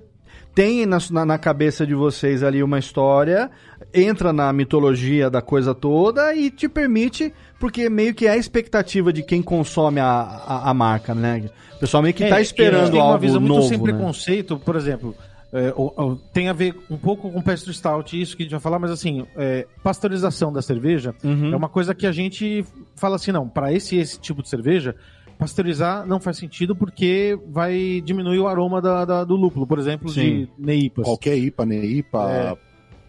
[0.53, 3.49] tem na, na cabeça de vocês ali uma história,
[3.93, 9.13] entra na mitologia da coisa toda e te permite, porque meio que é a expectativa
[9.13, 11.49] de quem consome a, a, a marca, né?
[11.75, 13.93] O pessoal meio que tá É, esperando tem uma algo visão muito sem novo, né?
[13.93, 15.15] preconceito, por exemplo,
[15.51, 18.51] é, o- o- tem a ver um pouco com pastry stout, isso que a gente
[18.53, 21.53] vai falar, mas assim, é, pasteurização da cerveja Uhum.
[21.53, 22.65] é uma coisa que a gente
[22.95, 24.95] fala assim, não, para esse esse tipo de cerveja,
[25.37, 30.09] pasteurizar não faz sentido porque vai diminuir o aroma da- da- do lúpulo, por exemplo,
[30.09, 30.21] Sim.
[30.21, 31.05] de neipas.
[31.05, 32.31] Qualquer IPA, nem IPA.
[32.31, 32.57] É.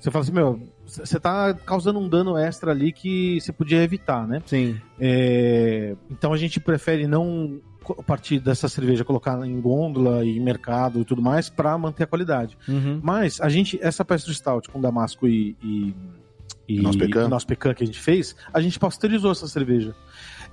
[0.00, 0.60] Você fala assim, meu,
[1.04, 4.42] você tá causando um dano extra ali que você podia evitar, né?
[4.46, 4.78] Sim.
[5.00, 10.40] É, então a gente prefere não co- partir dessa cerveja colocar em gôndola e em
[10.40, 12.56] mercado e tudo mais para manter a qualidade.
[12.68, 13.00] Uhum.
[13.02, 15.94] Mas a gente essa pastry stout com damasco e e,
[16.68, 17.28] e Nosso pecan.
[17.28, 19.94] nosso pecan que a gente fez, a gente pasteurizou essa cerveja.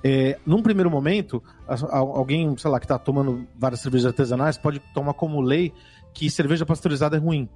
[0.04, 4.58] É, num primeiro momento, a- a- alguém, sei lá, que tá tomando várias cervejas artesanais
[4.58, 5.72] pode tomar como lei
[6.12, 7.48] que cerveja pasteurizada é ruim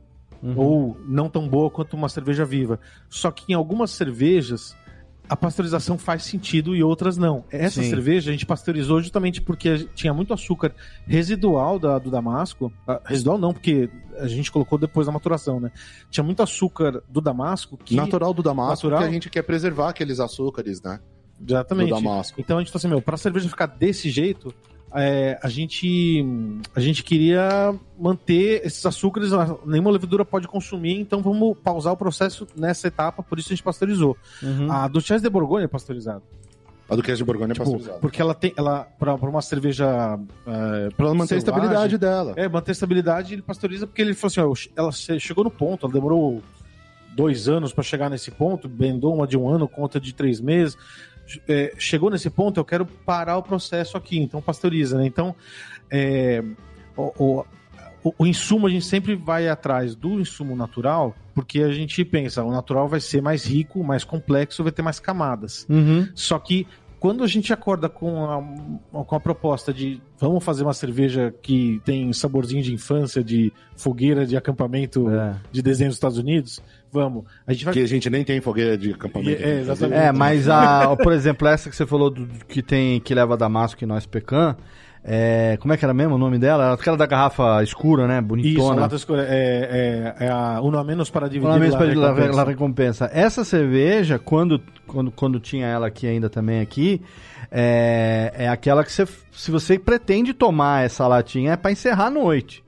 [0.43, 0.55] Uhum.
[0.59, 2.78] ou não tão boa quanto uma cerveja viva.
[3.09, 4.76] Só que em algumas cervejas
[5.28, 7.45] a pasteurização faz sentido e outras não.
[7.51, 7.91] Essa Sim.
[7.91, 10.72] cerveja a gente pasteurizou justamente porque tinha muito açúcar
[11.05, 12.72] residual da- do Damasco.
[12.87, 15.72] Ah, residual não, porque a gente colocou depois da maturação, né?
[16.11, 17.97] Tinha muito açúcar do Damasco que.
[17.97, 19.01] Natural do Damasco, Natural?
[19.01, 21.01] que a gente quer preservar aqueles açúcares, né?
[21.45, 21.89] Exatamente.
[21.89, 22.41] Do Damasco.
[22.41, 24.55] Então a gente falou assim, meu, pra cerveja ficar desse jeito,
[24.97, 26.25] é, a gente
[26.75, 29.31] a gente queria manter esses açúcares,
[29.65, 33.63] nenhuma levedura pode consumir, então vamos pausar o processo nessa etapa, por isso a gente
[33.63, 34.17] pasteurizou.
[34.43, 34.71] Uhum.
[34.73, 36.23] A do Chess de Borgonha é pasteurizada.
[36.89, 37.99] A do Queijo de Borgonha é Tipo, pasteurizada.
[37.99, 42.33] porque ela tem, ela pra, pra uma cerveja é, Pra ela manter a estabilidade dela.
[42.37, 45.51] É, manter a estabilidade, ele pasteuriza porque ele falou assim, ó, ela che- chegou no
[45.51, 46.41] ponto, ela demorou
[47.17, 50.79] dois anos para chegar nesse ponto, vendou uma de um ano, conta de três meses.
[51.49, 55.07] É, chegou nesse ponto, eu quero parar o processo aqui, então pasteuriza, né?
[55.07, 55.35] Então,
[55.91, 56.43] é,
[56.97, 57.12] o,
[58.03, 62.43] o, o- insumo a gente sempre vai atrás do insumo natural, porque a gente pensa,
[62.45, 65.66] o natural vai ser mais rico, mais complexo, vai ter mais camadas.
[65.68, 66.09] Uhum.
[66.14, 66.66] Só que
[66.99, 71.81] quando a gente acorda com a, com a proposta de vamos fazer uma cerveja que
[71.85, 75.35] tem saborzinho de infância, de fogueira de acampamento É.
[75.53, 77.25] de desenho dos Estados Unidos, vamos.
[77.47, 77.75] A gente vai.
[77.75, 79.43] Que a gente nem tem fogueira de acampamento.
[79.43, 79.99] É, exatamente.
[80.01, 83.37] É, mas a, por exemplo, essa que você falou do, do que tem que leva
[83.37, 84.57] Damasco e nós pecan,
[85.09, 86.73] é, como é que era mesmo o nome dela?
[86.73, 88.15] Aquela da garrafa escura, né?
[88.15, 88.81] Isso, a Bonitona.
[88.81, 91.87] lata escura é, é, é a uno a menos para dividir Pelo menos la pra
[91.87, 92.37] la, recompensa.
[92.37, 93.11] la recompensa.
[93.13, 97.01] Essa cerveja, quando, quando, quando tinha ela aqui ainda também aqui,
[97.53, 102.11] é, é aquela que você, se você pretende tomar essa latinha, é pra encerrar a
[102.11, 102.65] noite.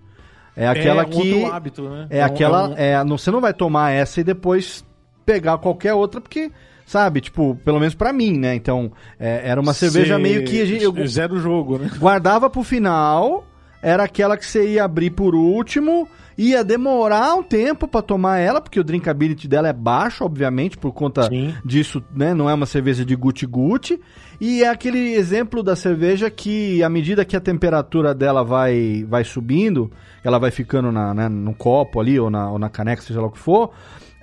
[0.56, 2.06] É aquela é um que outro hábito, né?
[2.10, 4.84] é um- aquela, um- é, não, você não vai tomar essa e depois
[5.26, 6.50] pegar qualquer outra, porque,
[6.88, 8.54] sabe, tipo, pelo menos pra mim, né?
[8.54, 11.90] Então, é, era uma cerveja meio que a gente, eu Zero jogo, né?
[12.00, 13.46] guardava pro final,
[13.82, 18.58] era aquela que você ia abrir por último, ia demorar um tempo pra tomar ela,
[18.58, 21.54] porque o drinkability dela é baixo, obviamente, por conta Sim.
[21.62, 22.32] disso, né?
[22.32, 24.00] Não é uma cerveja de guti-guti.
[24.40, 29.24] E é aquele exemplo da cerveja que, à medida que a temperatura dela vai, vai
[29.24, 29.90] subindo,
[30.24, 33.26] ela vai ficando na, né, no copo ali, ou na, ou na caneca, seja lá
[33.26, 33.72] o que for,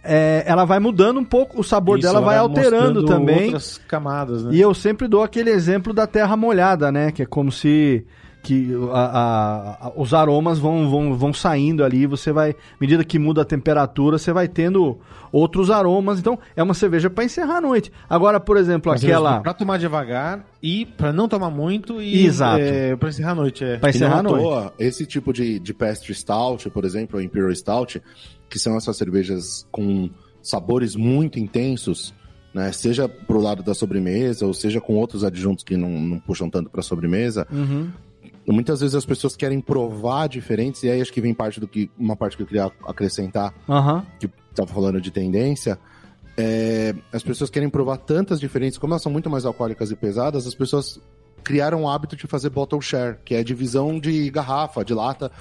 [0.06, 3.46] é, ela vai mudando um pouco, o sabor Isso, dela ela vai alterando também.
[3.46, 4.52] Outras camadas, né?
[4.54, 7.12] E eu sempre dou aquele exemplo da terra molhada, né?
[7.12, 8.06] Que é como se
[8.44, 13.04] que a- a- a- os aromas vão, vão, vão saindo ali, você vai, à medida
[13.04, 15.00] que muda a temperatura, você vai tendo
[15.32, 16.20] outros aromas.
[16.20, 17.92] Então, é uma cerveja para encerrar a noite.
[18.08, 22.60] Agora, por exemplo, Mas aquela Pra tomar devagar e pra não tomar muito e Exato.
[22.62, 23.64] é, pra encerrar a noite.
[23.64, 23.78] É.
[23.78, 24.44] para E não encerrar a à noite.
[24.44, 28.00] toa, esse tipo de, de pastry stout, por exemplo, o Imperial Stout,
[28.50, 30.10] que são essas cervejas com
[30.42, 32.14] sabores muito intensos,
[32.54, 32.72] né?
[32.72, 36.70] Seja pro lado da sobremesa, ou seja com outros adjuntos que não, não puxam tanto
[36.70, 37.48] pra sobremesa.
[37.52, 37.92] Uhum.
[38.48, 41.90] Muitas vezes as pessoas querem provar diferentes, e aí acho que vem parte do que.
[41.98, 44.06] Uma parte que eu queria acrescentar, Aham.
[44.20, 45.78] que tava falando de tendência.
[46.38, 50.46] é, as pessoas querem provar tantas diferentes, como elas são muito mais alcoólicas e pesadas,
[50.46, 51.00] as pessoas
[51.44, 55.32] criaram o hábito de fazer bottle share, que é a divisão de garrafa, de lata.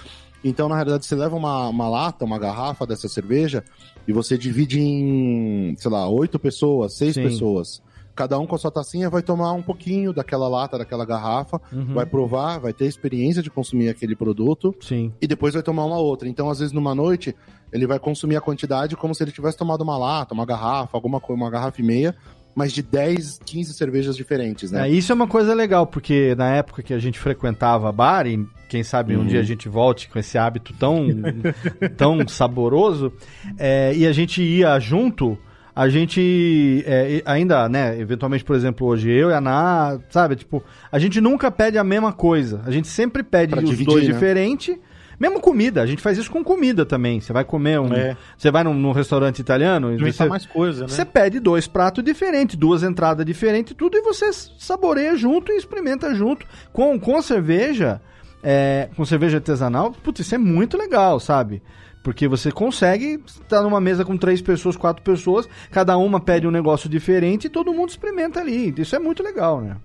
[0.45, 3.65] Então, na realidade, você leva uma, uma lata, uma garrafa dessa cerveja,
[4.07, 7.23] e você divide em, sei lá, oito pessoas, seis Sim.
[7.23, 7.83] pessoas.
[8.15, 11.95] Cada um com a sua tacinha vai tomar um pouquinho daquela lata, daquela garrafa, Uhum.
[11.95, 15.13] vai provar, vai ter experiência de consumir aquele produto, Sim.
[15.21, 16.29] e depois vai tomar uma outra.
[16.29, 17.35] Então, às vezes, numa noite,
[17.73, 21.19] ele vai consumir a quantidade como se ele tivesse tomado uma lata, uma garrafa, alguma
[21.19, 22.15] coisa, uma garrafa e meia,
[22.55, 24.89] mas de 10, 15 cervejas diferentes, né?
[24.89, 28.47] É, isso é uma coisa legal, porque na época que a gente frequentava bar, e
[28.69, 29.27] quem sabe um Uhum.
[29.27, 31.07] dia a gente volte com esse hábito tão,
[31.97, 33.13] tão saboroso,
[33.59, 35.37] é, e a gente ia junto,
[35.75, 40.63] a gente é, ainda, né, eventualmente, por exemplo, hoje eu e a Ana, sabe, tipo,
[40.91, 44.07] a gente nunca pede a mesma coisa, a gente sempre pede Pra os dividir, dois
[44.07, 44.13] né?
[44.15, 44.77] diferentes.
[45.19, 47.21] Mesmo comida, a gente faz isso com comida também.
[47.21, 47.93] Você vai comer um.
[47.93, 48.17] É.
[48.37, 49.93] Você vai num, num restaurante italiano.
[50.13, 50.89] você- mais coisa, né?
[50.89, 56.15] você pede dois pratos diferentes, duas entradas diferentes, tudo, e você saboreia junto e experimenta
[56.15, 56.47] junto.
[56.73, 58.01] Com, com cerveja,
[58.43, 61.63] é, com cerveja artesanal, putz, isso é muito legal, sabe?
[62.03, 66.51] Porque você consegue estar numa mesa com três pessoas, quatro pessoas, cada uma pede um
[66.51, 68.75] negócio diferente e todo mundo experimenta ali.
[68.77, 69.77] Isso é muito legal, né?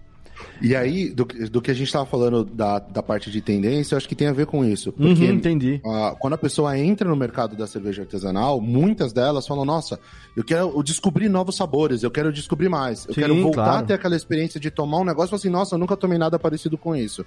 [0.62, 3.98] E aí, do, do que a gente tava falando da, da parte de tendência, eu
[3.98, 4.92] acho que tem a ver com isso.
[4.92, 5.82] Porque Uhum, entendi.
[5.86, 10.00] ah, quando a pessoa entra no mercado da cerveja artesanal, muitas delas falam: Nossa,
[10.36, 13.80] eu quero descobrir novos sabores, eu quero descobrir mais, eu Sim, quero voltar claro.
[13.80, 16.18] a ter aquela experiência de tomar um negócio e falar assim: Nossa, eu nunca tomei
[16.18, 17.26] nada parecido com isso.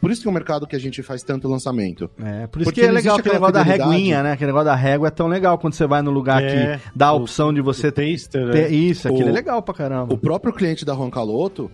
[0.00, 2.10] Por isso que é um mercado que a gente faz tanto lançamento.
[2.20, 3.90] É, por isso Porque que é legal aquele negócio da fidelidade.
[3.92, 4.32] reguinha, né?
[4.32, 7.06] Aquele negócio da régua é tão legal quando você vai no lugar É, que dá
[7.08, 8.68] a o- opção de você O taster, ter é.
[8.70, 9.06] isso.
[9.06, 10.12] Aquilo é O- legal pra caramba.
[10.12, 11.70] O próprio cliente da Juan Caloto,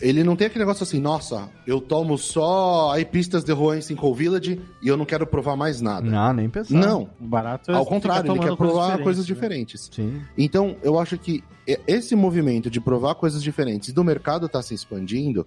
[0.00, 4.60] ele não tem aquele negócio assim, nossa, eu tomo só pistas de em Cinco Village
[4.82, 6.08] e eu não quero provar mais nada.
[6.08, 6.74] Não, nem pensar.
[6.74, 9.34] Não, O barato é ao contrário, ele quer provar diferentes, coisas né?
[9.34, 9.90] diferentes.
[9.92, 10.22] Sim.
[10.36, 11.42] Então, eu acho que
[11.86, 15.46] esse movimento de provar coisas diferentes e do mercado estar se expandindo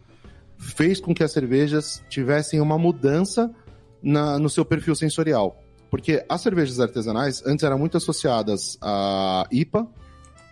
[0.58, 3.50] fez com que as cervejas tivessem uma mudança
[4.04, 5.58] na- no seu perfil sensorial.
[5.90, 9.88] Porque as cervejas artesanais antes eram muito associadas a IPA,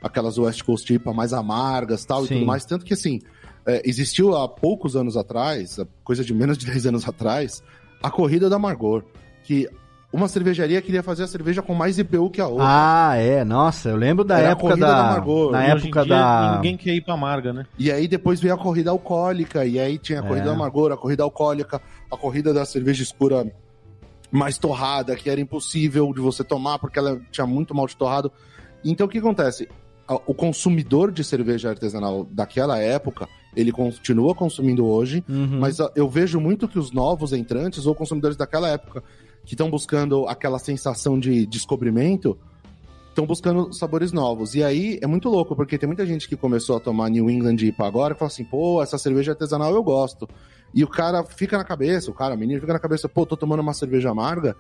[0.02, 2.66] aquelas West Coast IPA mais amargas tal, e tudo mais.
[2.66, 3.20] Tanto que, assim,
[3.66, 7.62] é, existiu há poucos anos atrás, coisa de menos de 10 anos atrás,
[8.02, 9.04] a corrida da Amargor.
[9.44, 9.68] Que
[10.12, 12.66] uma cervejaria queria fazer a cerveja com mais IPU que a outra.
[12.68, 13.44] Ah, é.
[13.44, 14.94] Nossa, eu lembro da Era a época corrida da.
[14.94, 15.52] da Amargor.
[15.52, 16.56] na E hoje em época dia, da.
[16.56, 17.66] Ninguém quer ir pra amarga, né?
[17.78, 20.46] E aí depois veio a corrida alcoólica, e aí tinha a corrida É.
[20.46, 21.82] da amargor, a corrida alcoólica,
[22.12, 23.52] a corrida da cerveja escura
[24.32, 28.32] mais torrada, que era impossível de você tomar porque ela tinha muito mal de torrado.
[28.86, 29.68] Então o que acontece?
[30.26, 35.60] O consumidor de cerveja artesanal daquela época, ele continua consumindo hoje, Uhum.
[35.60, 39.04] mas eu vejo muito que os novos entrantes ou consumidores daquela época
[39.46, 42.38] que estão buscando aquela sensação de descobrimento
[43.10, 44.54] estão buscando sabores novos.
[44.56, 47.56] E aí é muito louco, porque tem muita gente que começou a tomar New England
[47.60, 50.30] IPA agora e fala assim: pô, essa cerveja artesanal eu gosto.
[50.74, 53.36] E o cara fica na cabeça, o cara, o menino fica na cabeça, pô, tô
[53.36, 54.56] tomando uma cerveja amarga.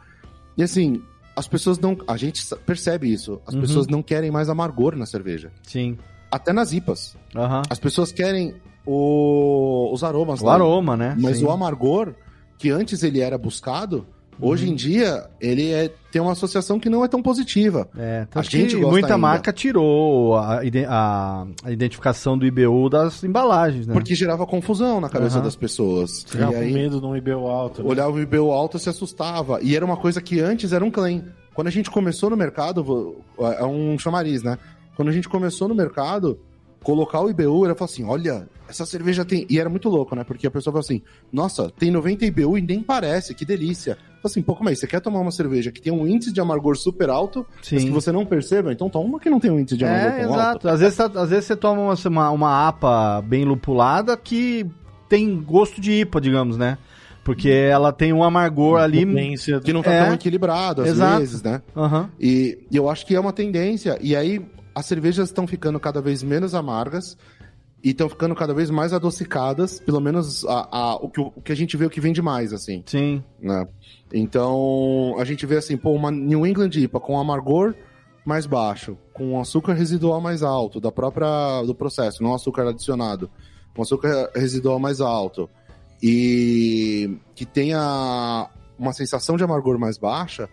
[0.57, 1.01] E assim,
[1.35, 1.95] as pessoas não.
[2.07, 3.39] A gente percebe isso.
[3.45, 3.61] As Uhum.
[3.61, 5.51] pessoas não querem mais amargor na cerveja.
[5.61, 5.97] Sim.
[6.31, 7.15] Até nas IPAs.
[7.35, 7.61] Aham.
[7.69, 8.55] As pessoas querem
[8.91, 10.53] o- os aromas O lá.
[10.55, 11.15] aroma, né?
[11.19, 11.45] Mas Sim.
[11.45, 12.13] o amargor,
[12.57, 14.05] que antes ele era buscado,
[14.41, 14.71] hoje Uhum.
[14.71, 17.87] em dia ele é, tem uma associação que não é tão positiva.
[17.97, 19.17] É, A tanto gente que gosta muita ainda.
[19.17, 23.93] marca tirou a, a- a identificação do IBU das embalagens, né?
[23.93, 25.43] Porque gerava confusão na cabeça Aham.
[25.45, 26.23] das pessoas.
[26.27, 27.83] Ficava com medo num IBU alto.
[27.83, 27.89] né?
[27.89, 29.59] olhava o IBU alto e se assustava.
[29.61, 31.23] E era uma coisa que antes era um claim.
[31.53, 33.17] Quando a gente começou no mercado,
[33.59, 34.57] é um chamariz, né?
[34.95, 36.37] quando a gente começou no mercado,
[36.83, 39.45] colocar o IBU, ela falou assim: olha, essa cerveja tem.
[39.49, 40.23] E era muito louco, né?
[40.23, 41.01] Porque a pessoa falou assim:
[41.31, 43.95] nossa, tem 90 IBU e nem parece, que delícia.
[44.21, 44.75] Falei assim, pô, como é?
[44.75, 47.75] Você quer tomar uma cerveja que tem um índice de amargor super alto, Sim.
[47.75, 48.71] mas que você não perceba?
[48.73, 50.41] Então toma uma que não tem um índice de amargor É, tão exato.
[50.49, 50.69] alto.
[50.69, 54.65] Às vezes, tá- às vezes você toma uma, uma, uma APA bem lupulada que
[55.07, 56.77] tem gosto de IPA, digamos, né?
[57.23, 59.05] Porque ela tem um amargor ali.
[59.05, 59.59] Potência.
[59.61, 60.03] Que não tá É.
[60.05, 61.19] tão equilibrado, às Exato.
[61.19, 61.61] vezes, né?
[61.75, 62.09] Aham.
[62.19, 63.97] E, e eu acho que é uma tendência.
[64.01, 64.41] E aí
[64.79, 67.17] as cervejas estão ficando cada vez menos amargas
[67.83, 71.51] e estão ficando cada vez mais adocicadas, pelo menos a, a- o, que, o que
[71.51, 73.23] a gente vê o que vende mais, assim, Sim.
[73.41, 73.65] né?
[74.13, 77.73] Então a gente vê assim, pô, uma New England IPA com amargor
[78.25, 83.29] mais baixo, com açúcar residual mais alto da própria do processo, não açúcar adicionado,
[83.77, 85.49] um açúcar residual mais alto
[86.03, 90.49] e que tenha uma sensação de amargor mais baixa,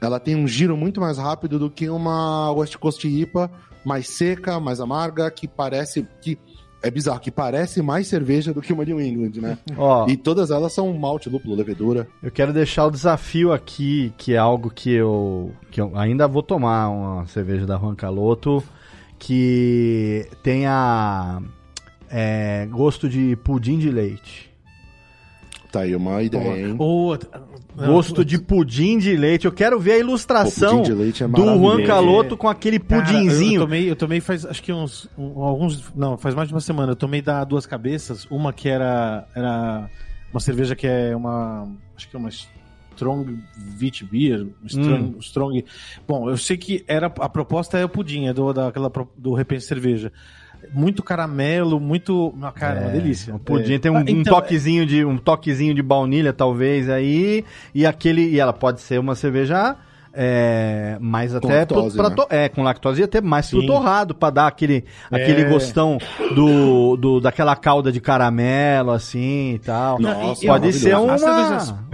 [0.00, 3.50] ela tem um giro muito mais rápido do que uma West Coast IPA
[3.84, 6.38] mais seca, mais amarga, que parece que
[6.82, 9.58] é bizarro, que parece mais cerveja do que uma New England, né?
[9.76, 12.06] Ó, E todas elas são malte, lúpulo, levedura.
[12.22, 16.42] eu quero deixar o desafio aqui, que é algo que eu, que eu ainda vou
[16.42, 18.62] tomar uma cerveja da Juan Caloto,
[19.18, 21.40] que tenha
[22.10, 24.45] é, gosto de pudim de leite.
[25.76, 26.76] Tá aí uma ideia, hein?
[27.76, 29.44] Não, Gosto de pudim de leite.
[29.44, 31.84] Eu quero ver a ilustração é do Juan.
[31.84, 33.56] Caloto com aquele Cara, pudinzinho.
[33.56, 35.92] eu, tomei, eu tomei faz acho que uns um- alguns.
[35.94, 36.92] Não, faz mais de uma semana.
[36.92, 39.90] Eu tomei da Duas Cabeças, uma que era, era
[40.32, 41.68] uma cerveja que é uma.
[41.94, 43.38] Acho que é uma Strong
[43.78, 44.46] Wheat Beer.
[44.62, 45.14] um Strong, Hum.
[45.20, 45.64] strong.
[46.08, 49.66] Bom, eu sei que era a proposta é o pudim, é do, daquela, do Repense
[49.66, 50.10] Cerveja.
[50.72, 52.34] Muito caramelo, muito.
[52.42, 53.34] ah, Cara, é uma delícia.
[53.34, 53.78] O pudim É.
[53.78, 57.44] tem um, Ah, um então, toquezinho de um toquezinho de baunilha talvez aí
[57.74, 59.76] e aquele e ela pode ser uma cerveja
[60.16, 62.16] é, mais Com até pro- lactose, pra né?
[62.30, 63.66] é com lactose e até mais pro Sim.
[63.66, 65.44] torrado para dar aquele aquele É.
[65.48, 65.98] gostão
[66.34, 70.00] do, do daquela calda de caramelo assim e tal.
[70.00, 71.16] Nossa, pode ser uma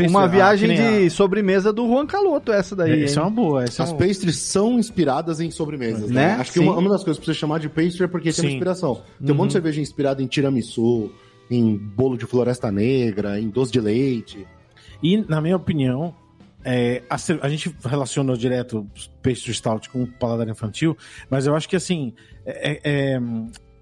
[0.08, 3.04] uma viagem ah, que nem de sobremesa do Juan Caloto essa daí.
[3.04, 3.28] Essa é hein?
[3.28, 3.62] uma boa.
[3.62, 3.98] É As uma...
[3.98, 6.22] pastries são inspiradas em sobremesas, né?
[6.28, 6.36] Né?
[6.38, 6.66] Acho que Sim.
[6.66, 8.54] uma, uma das coisas pra você chamar de pastry é porque tem uma Sim.
[8.56, 9.00] inspiração.
[9.24, 11.10] Tem um monte de cerveja inspirada em tiramisu,
[11.50, 14.46] em bolo de floresta negra, em doce de leite.
[15.02, 16.14] E, na minha opinião,
[16.64, 18.86] é, a, a gente relaciona direto
[19.22, 20.96] pastry stout com paladar infantil,
[21.28, 22.14] mas eu acho que assim,
[22.46, 23.20] é- é-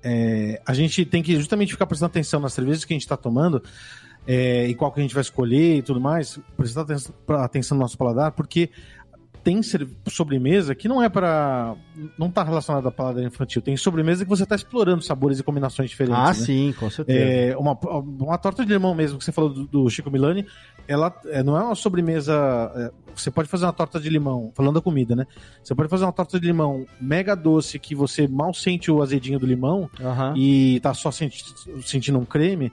[0.03, 3.17] é, a gente tem que justamente ficar prestando atenção nas cervejas que a gente está
[3.17, 3.63] tomando
[4.27, 7.83] é, e qual que a gente vai escolher e tudo mais, prestar atenção, atenção no
[7.83, 8.71] nosso paladar, porque
[9.43, 9.61] tem
[10.09, 11.75] sobremesa que não é para
[12.19, 15.89] não tá relacionada a paladar infantil, tem sobremesa que você está explorando sabores e combinações
[15.89, 16.21] diferentes.
[16.21, 16.35] Ah, né?
[16.35, 17.19] sim, com certeza.
[17.19, 20.47] É, uma, uma torta de limão mesmo, que você falou do, do Chico Milani,
[20.91, 22.35] ela é, não é uma sobremesa.
[22.75, 25.27] é, você pode fazer uma torta de limão, falando da comida, né?
[25.63, 29.39] Você pode fazer uma torta de limão mega doce que você mal sente o azedinho
[29.39, 30.35] do limão Aham.
[30.37, 31.45] e tá só senti-
[31.83, 32.73] sentindo um creme.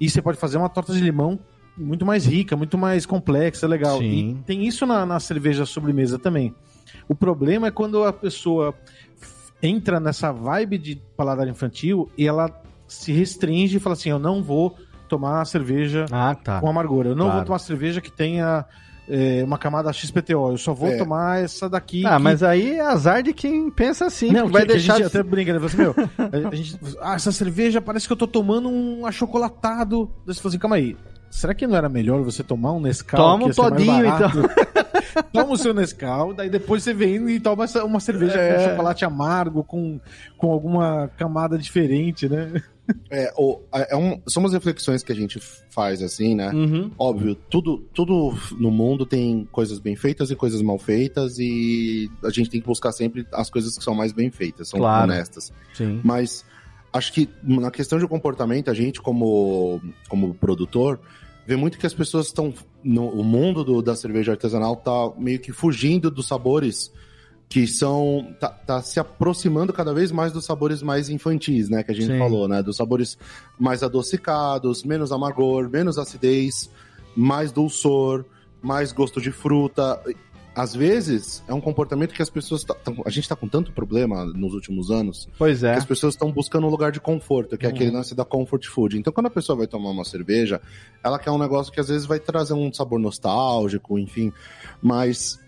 [0.00, 1.38] E você pode fazer uma torta de limão
[1.76, 3.98] muito mais rica, muito mais complexa, legal.
[3.98, 4.38] Sim.
[4.40, 6.54] E tem isso na, na cerveja sobremesa também.
[7.08, 8.74] O problema é quando a pessoa
[9.62, 12.50] entra nessa vibe de paladar infantil e ela
[12.88, 14.76] se restringe e fala assim: eu não vou
[15.12, 16.60] tomar cerveja Ah, tá.
[16.60, 17.36] com amargor, eu não Claro.
[17.38, 18.64] vou tomar cerveja que tenha
[19.08, 20.96] é, uma camada XPTO, eu só vou É.
[20.96, 22.06] tomar essa daqui.
[22.06, 24.94] Ah, que- mas aí é azar de quem pensa assim, não, que vai que- deixar
[24.94, 25.66] a de gente até brinca, né?
[25.66, 25.94] Assim, meu,
[26.50, 30.08] a, gente, ah, essa cerveja parece que eu tô tomando um achocolatado.
[30.24, 30.96] Você fala assim, calma aí.
[31.30, 33.18] Será que não era melhor você tomar um Nescau?
[33.18, 34.30] Toma um todinho, então.
[35.32, 38.54] toma o seu Nescau, daí depois você vem e toma uma cerveja É.
[38.64, 39.98] com chocolate amargo, com,
[40.38, 42.62] com alguma camada diferente, né?
[43.10, 45.38] É, o- é um- são umas reflexões que a gente
[45.70, 46.50] faz assim, né?
[46.50, 46.90] Uhum.
[46.98, 52.30] Óbvio, tudo, tudo no mundo tem coisas bem feitas e coisas mal feitas, e a
[52.30, 55.04] gente tem que buscar sempre as coisas que são mais bem feitas, são Claro.
[55.12, 55.52] honestas.
[55.74, 56.00] Sim.
[56.02, 56.44] Mas
[56.92, 60.98] acho que na questão de comportamento, a gente, como, como produtor,
[61.46, 62.52] vê muito que as pessoas estão.
[62.84, 66.92] no- O mundo do- da cerveja artesanal tá meio que fugindo dos sabores
[67.52, 68.34] que são.
[68.40, 71.82] Tá, tá se aproximando cada vez mais dos sabores mais infantis, né?
[71.82, 72.18] Que a gente Sim.
[72.18, 72.62] falou, né?
[72.62, 73.18] Dos sabores
[73.58, 76.70] mais adocicados, menos amargor, menos acidez,
[77.14, 78.24] mais dulçor,
[78.62, 80.00] mais gosto de fruta.
[80.54, 82.64] Às vezes, é um comportamento que as pessoas.
[82.64, 82.74] tá-
[83.04, 85.72] a gente tá com tanto problema nos últimos anos Pois é.
[85.72, 88.64] que as pessoas estão buscando um lugar de conforto, que é aquele lance da comfort
[88.66, 88.96] food.
[88.98, 90.58] Então, quando a pessoa vai tomar uma cerveja,
[91.04, 94.32] ela quer um negócio que às vezes vai trazer um sabor nostálgico, enfim.
[94.82, 95.38] Mas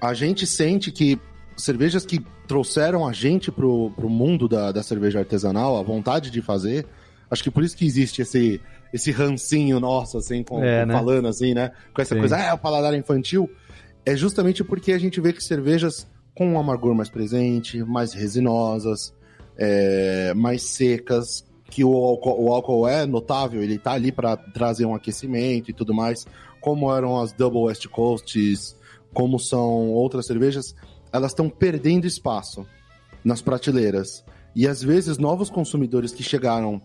[0.00, 1.18] a gente sente que
[1.62, 6.42] cervejas que trouxeram a gente pro, pro mundo da, da cerveja artesanal, a vontade de
[6.42, 6.86] fazer,
[7.30, 8.60] acho que por isso que existe esse,
[8.92, 10.94] esse rancinho nosso, assim, com, É, né?
[10.94, 11.70] falando assim, né?
[11.94, 12.20] Com essa Sim.
[12.20, 13.50] coisa, ah, é o paladar infantil.
[14.04, 19.14] É justamente porque a gente vê que cervejas com um amargor mais presente, mais resinosas,
[19.58, 24.84] é, mais secas, que o álcool, o álcool é notável, ele tá ali para trazer
[24.86, 26.26] um aquecimento e tudo mais,
[26.60, 28.76] como eram as Double West Coasts,
[29.12, 30.74] como são outras cervejas,
[31.12, 32.66] elas estão perdendo espaço
[33.24, 34.24] nas prateleiras.
[34.54, 36.80] E às vezes novos consumidores que chegaram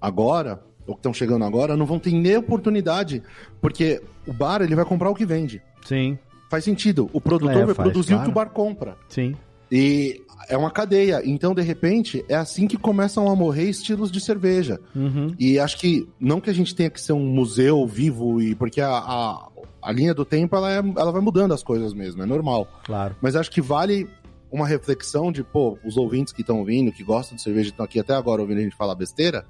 [0.00, 3.22] agora, ou que estão chegando agora, não vão ter nem oportunidade,
[3.60, 5.62] porque o bar ele vai comprar o que vende.
[5.84, 6.18] Sim,
[6.50, 7.08] Faz sentido.
[7.14, 8.24] O produtor É, vai faz, produzir o claro.
[8.24, 8.96] que o bar compra.
[9.08, 9.34] sim.
[9.74, 10.20] E
[10.50, 11.22] é uma cadeia.
[11.24, 14.78] Então, de repente, é assim que começam a morrer estilos de cerveja.
[14.94, 15.34] Uhum.
[15.38, 18.82] E acho que não que a gente tenha que ser um museu vivo, e porque
[18.82, 19.48] a, a,
[19.80, 22.68] a linha do tempo ela, é- ela vai mudando as coisas mesmo, é normal.
[22.84, 23.16] Claro.
[23.22, 24.06] Mas acho que vale
[24.50, 27.98] uma reflexão de, pô, os ouvintes que estão ouvindo, que gostam de cerveja, estão aqui
[27.98, 29.46] até agora ouvindo a gente falar besteira.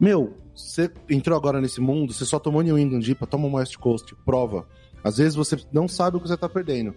[0.00, 3.76] Meu, você entrou agora nesse mundo, você só tomou New England IPA, toma uma West
[3.76, 4.66] Coast, prova.
[5.04, 6.94] Às vezes você não sabe o que você tá perdendo.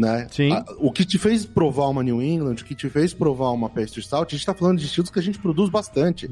[0.00, 0.26] Né?
[0.30, 0.52] Sim.
[0.52, 3.68] A- o que te fez provar uma New England, o que te fez provar uma
[3.68, 6.26] Pastry Stout, a gente tá falando de estilos que a gente produz bastante.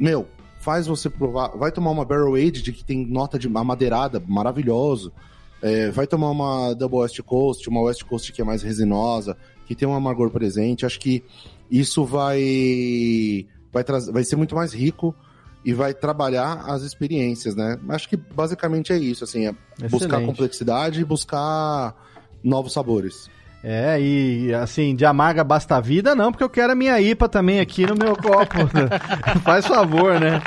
[0.00, 0.26] Meu,
[0.60, 1.48] faz você provar.
[1.58, 5.12] Vai tomar uma Barrel Aged que tem nota de amadeirada, maravilhoso.
[5.60, 9.36] É, vai tomar uma Double West Coast, uma West Coast que é mais resinosa,
[9.66, 10.86] que tem um amargor presente.
[10.86, 11.22] Acho que
[11.70, 15.14] isso vai vai, vai ser muito mais rico
[15.64, 17.78] e vai trabalhar as experiências, né?
[17.90, 19.54] Acho que basicamente é isso, assim, é
[19.88, 21.94] buscar complexidade e buscar
[22.46, 23.28] novos sabores.
[23.68, 27.28] É, e assim, de amarga basta a vida, não, porque eu quero a minha IPA
[27.28, 28.58] também aqui no meu copo.
[29.42, 30.40] Faz favor, né?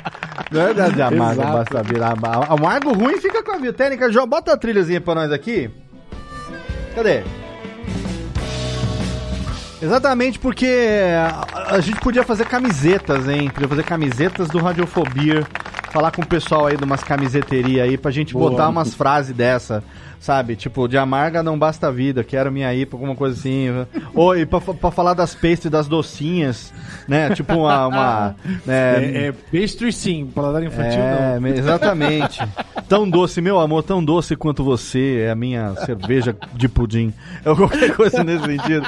[0.49, 1.57] Não é de amarga Exato.
[1.57, 2.07] basta a vida.
[2.07, 3.73] Amargo ruim fica com a vida.
[3.73, 5.69] Técnica, João, bota a trilhazinha pra nós aqui.
[6.95, 7.23] Cadê?
[9.81, 10.67] Exatamente porque
[11.53, 13.49] a, a gente podia fazer camisetas, hein?
[13.49, 15.45] Podia fazer camisetas do Radiofobia.
[15.91, 18.51] Falar com o pessoal aí de umas camiseterias aí pra gente Boa.
[18.51, 19.83] botar umas frases dessa,
[20.19, 20.55] sabe?
[20.55, 23.67] Tipo, de amarga não basta a vida, quero minha IPA, alguma coisa assim.
[24.13, 26.71] Ou e pra, pra falar das pastes, das docinhas,
[27.07, 27.29] né?
[27.33, 27.87] Tipo uma.
[27.87, 28.35] uma
[28.65, 29.05] né?
[29.05, 31.41] É, é pastry sim, paladar infantil É, não.
[31.41, 32.39] me- exatamente.
[32.87, 37.11] tão doce, meu amor, tão doce quanto você é a minha cerveja de pudim.
[37.45, 38.85] Ou qualquer coisa nesse sentido.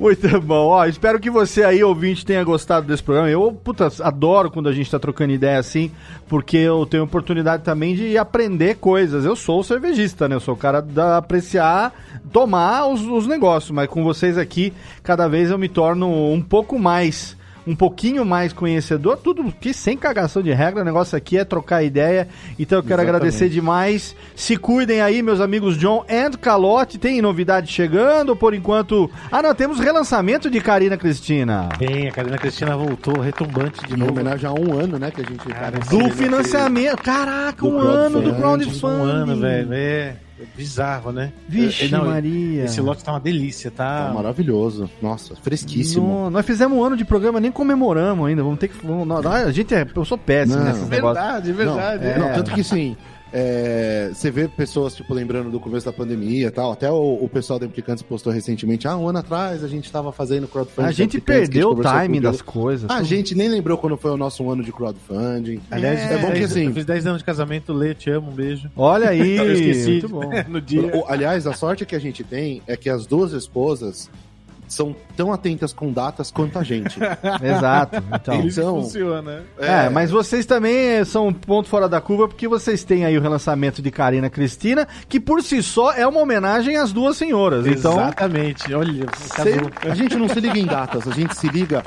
[0.00, 0.68] Muito bom.
[0.68, 3.28] Ó, espero que você aí, ouvinte, tenha gostado desse programa.
[3.30, 5.90] Eu, puta, adoro quando a gente tá trocando ideia assim,
[6.28, 9.24] porque eu tenho oportunidade também de aprender coisas.
[9.24, 10.36] Eu sou cervejista, né?
[10.36, 11.92] Eu sou o cara da apreciar,
[12.32, 14.72] tomar os, os negócios, mas com vocês aqui,
[15.02, 17.36] cada vez eu me torno um pouco mais
[17.70, 21.82] um pouquinho mais conhecedor, tudo que sem cagação de regra, o negócio aqui é trocar
[21.84, 22.26] ideia.
[22.58, 23.16] Então eu quero Exatamente.
[23.16, 24.16] agradecer demais.
[24.34, 26.98] Se cuidem aí, meus amigos John and Calote.
[26.98, 29.08] Tem novidade chegando, por enquanto.
[29.30, 31.68] Ah, não, temos relançamento de Karina Cristina.
[31.78, 34.10] Bem, a Karina Cristina voltou retumbante de Em novo.
[34.12, 37.02] homenagem a um ano, né, que a gente tá Cara, Do financiamento.
[37.02, 38.96] Caraca, Do um ano do crowdfunding.
[39.00, 39.68] Um ano, velho.
[39.72, 40.14] É
[40.56, 41.32] bizarro, né?
[41.48, 42.64] Vixe, É, não, Maria.
[42.64, 44.06] Esse lote tá uma delícia, tá?
[44.08, 44.90] Tá maravilhoso.
[45.00, 46.06] Nossa, fresquíssimo.
[46.24, 48.42] No- nós fizemos um ano de programa, nem comemoramos ainda.
[48.42, 48.86] Vamos ter que.
[48.86, 49.86] Vamos, a gente é.
[49.94, 50.64] Eu sou péssimo Não.
[50.64, 51.24] nesses negócios.
[51.24, 52.04] Verdade, Não, verdade.
[52.06, 52.18] É.
[52.18, 52.96] não, tanto que sim.
[53.32, 56.72] É, você vê pessoas, tipo, lembrando do começo da pandemia e tal.
[56.72, 58.88] Até o, o pessoal da Implicantes postou recentemente.
[58.88, 60.88] Ah, um ano atrás a gente tava fazendo crowdfunding.
[60.88, 62.90] A gente perdeu o timing das coisas.
[62.90, 65.60] A gente nem lembrou quando foi o nosso ano de crowdfunding.
[65.70, 66.66] Aliás, é, bom que dez- assim.
[66.66, 68.70] Eu fiz 10 anos de casamento, Lê, te amo, um beijo.
[68.76, 69.36] Olha aí.
[69.36, 70.30] Eu esqueci Muito bom.
[70.48, 70.82] no dia.
[71.06, 74.10] aliás, a sorte que a gente tem é que as duas esposas
[74.72, 76.98] são tão atentas com datas quanto a gente.
[77.42, 78.02] Exato.
[78.14, 78.34] Então.
[78.46, 79.42] Então, funciona.
[79.58, 83.20] É, mas vocês também são um ponto fora da curva porque vocês têm aí o
[83.20, 87.66] relançamento de Karina Cristina, que por si só é uma homenagem às duas senhoras.
[87.66, 89.70] Então, Exatamente, olha, cê- casou.
[89.82, 91.82] a gente não se liga em datas, a gente se liga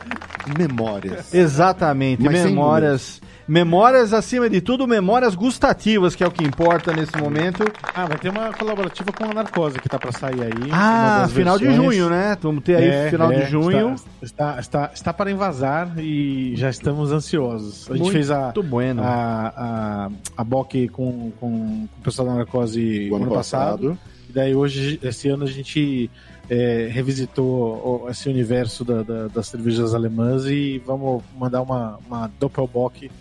[0.48, 1.34] em memórias.
[1.34, 6.94] exatamente, Mas sem memórias, memórias acima de tudo, memórias gustativas, que é o que importa
[6.94, 7.64] nesse momento.
[7.94, 10.70] Ah, vai ter uma colaborativa com a Narcose que tá pra sair aí.
[10.72, 11.94] Ah, final de versões.
[11.96, 12.38] junho, né?
[12.42, 13.96] Vamos ter aí É, final é, de junho.
[14.22, 17.90] Está, está, está, está para invasar e já estamos ansiosos.
[17.90, 19.02] A gente Muito fez a, bueno.
[19.04, 23.98] a, a, a BOC com, com, com o pessoal da Narcose O ano passado.
[24.30, 26.10] E daí hoje, esse ano, a gente
[26.50, 33.12] é, revisitou esse universo da- da- das cervejas alemãs e vamos mandar uma, uma Doppelbock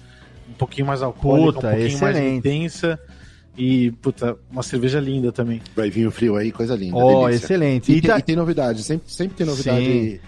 [0.62, 2.36] pouquinho mais alcoólica, Puta, um pouquinho mais excelente.
[2.38, 3.00] intensa.
[3.56, 5.60] E, puta, uma cerveja linda também.
[5.76, 6.96] Vai vir o frio aí, coisa linda.
[6.96, 7.44] Ó, delícia.
[7.44, 7.92] excelente.
[7.92, 10.20] E, E tem, tá- e tem novidade, sempre, sempre tem novidade Sim.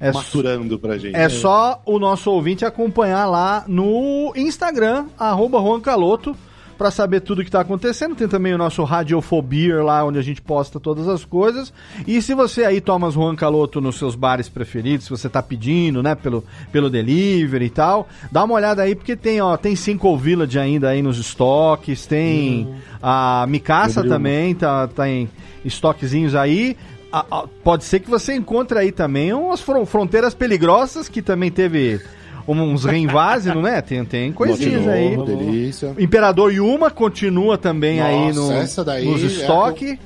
[0.00, 1.14] É maturando pra gente.
[1.14, 6.36] É só o nosso ouvinte acompanhar lá no Instagram, arroba Juan Caloto,
[6.76, 8.14] pra saber tudo que tá acontecendo.
[8.14, 11.72] Tem também o nosso Radiofobia lá, onde a gente posta todas as coisas.
[12.06, 16.02] E se você aí toma Juan Caloto nos seus bares preferidos, se você tá pedindo,
[16.02, 20.16] né, pelo, pelo delivery e tal, dá uma olhada aí, porque tem, ó, tem Cinco
[20.16, 22.68] Village ainda aí nos estoques, tem
[23.02, 25.28] a Micaça também, tá, tá em
[25.64, 26.76] estoquezinhos aí.
[27.14, 31.50] a- a- pode ser que você encontre aí também umas fron- fronteiras peligrosas que também
[31.50, 32.00] teve
[32.48, 33.80] uns reinvases, não é?
[33.80, 35.16] Tem, tem coisinhas aí.
[35.24, 35.94] Delícia.
[35.98, 39.98] Imperador Yuma continua também aí Nossa, no, essa daí nos é estoque.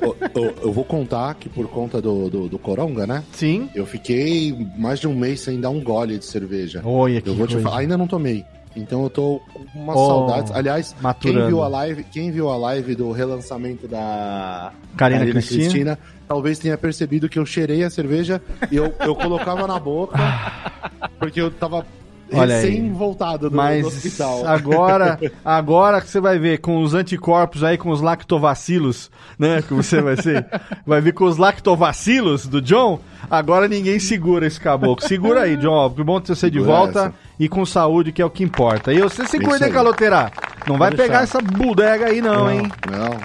[0.00, 3.22] eu, eu- eu vou contar que por conta do, do, do Coronga, né?
[3.32, 3.68] Sim.
[3.74, 6.82] Eu fiquei mais de um mês sem dar um gole de cerveja.
[6.84, 7.68] Olha que Eu vou te coisa.
[7.68, 8.44] falar, ainda não tomei.
[8.74, 10.52] Então eu tô com umas Oh, saudades.
[10.52, 11.38] Aliás, maturando.
[11.40, 15.98] quem viu a live, quem viu a live do relançamento da Karina Cristina.
[16.26, 18.40] talvez tenha percebido que eu cheirei a cerveja
[18.70, 20.16] e eu, eu colocava na boca
[21.18, 21.86] porque eu tava
[22.34, 22.62] Olha aí.
[22.64, 24.46] recém voltado do, hospital.
[24.46, 29.60] agora, agora que você vai ver com os anticorpos aí, com os lactovacilos, né?
[29.60, 30.46] Que você vai ser.
[30.86, 33.00] Vai vir com os lactovacilos do John.
[33.30, 35.06] Agora ninguém segura esse caboclo.
[35.06, 35.90] Segura aí, John.
[35.90, 37.14] Que bom ter você de Segura volta essa.
[37.44, 38.92] E com saúde, que é o que importa.
[38.92, 39.72] E você se cuida, hein.
[39.72, 40.30] Caloteira?
[40.66, 42.70] Não vai pegar essa bodega aí, não, hein?
[42.88, 43.18] Não.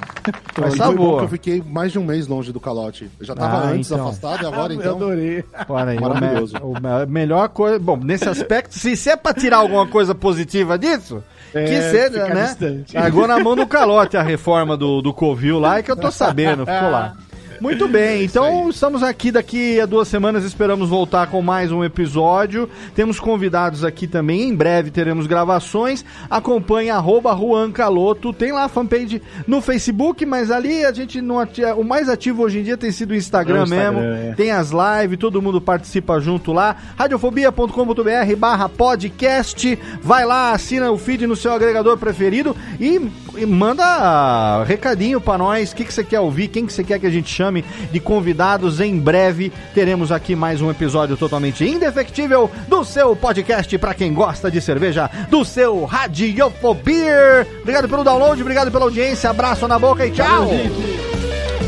[0.59, 1.17] Mas tá foi bom boa.
[1.19, 3.09] que eu fiquei mais de um mês longe do calote.
[3.19, 4.07] Eu já tava Ah, antes então.
[4.07, 4.95] afastado e agora Eu então.
[4.95, 5.43] adorei.
[5.69, 6.53] Olha aí, Maravilhoso.
[6.55, 7.77] me- o me- melhor coisa.
[7.77, 11.23] Bom, nesse aspecto, se, se é pra tirar alguma coisa positiva disso,
[11.53, 12.43] É, que seja, né?
[12.45, 12.97] distante.
[12.97, 16.09] Agora na mão do calote a reforma do, do Covil lá, é que eu tô
[16.11, 17.13] sabendo, ficou lá.
[17.59, 22.69] Muito bem, então estamos aqui daqui a duas semanas, esperamos voltar com mais um episódio.
[22.93, 26.05] Temos convidados aqui também, em breve teremos gravações.
[26.29, 31.39] Acompanhe arroba Juan Caloto, tem lá a fanpage no Facebook, mas ali a gente não
[31.39, 34.31] ati- o mais ativo hoje em dia tem sido o Instagram, É o Instagram, mesmo.
[34.31, 34.35] é.
[34.35, 36.75] Tem as lives, todo mundo participa junto lá.
[36.95, 39.77] Radiofobia.com.br barra podcast.
[40.01, 42.99] Vai lá, assina o feed no seu agregador preferido e
[43.45, 45.71] manda recadinho pra nós.
[45.71, 46.47] O que, que você quer ouvir?
[46.47, 48.79] Quem que você quer que a gente chame de convidados?
[48.79, 54.49] Em breve teremos aqui mais um episódio totalmente indefectível do seu podcast pra quem gosta
[54.49, 57.47] de cerveja, do seu Radiofobia.
[57.61, 59.29] Obrigado pelo download, obrigado pela audiência.
[59.29, 60.47] Abraço na boca e tchau.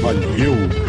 [0.02, 0.89] Valeu!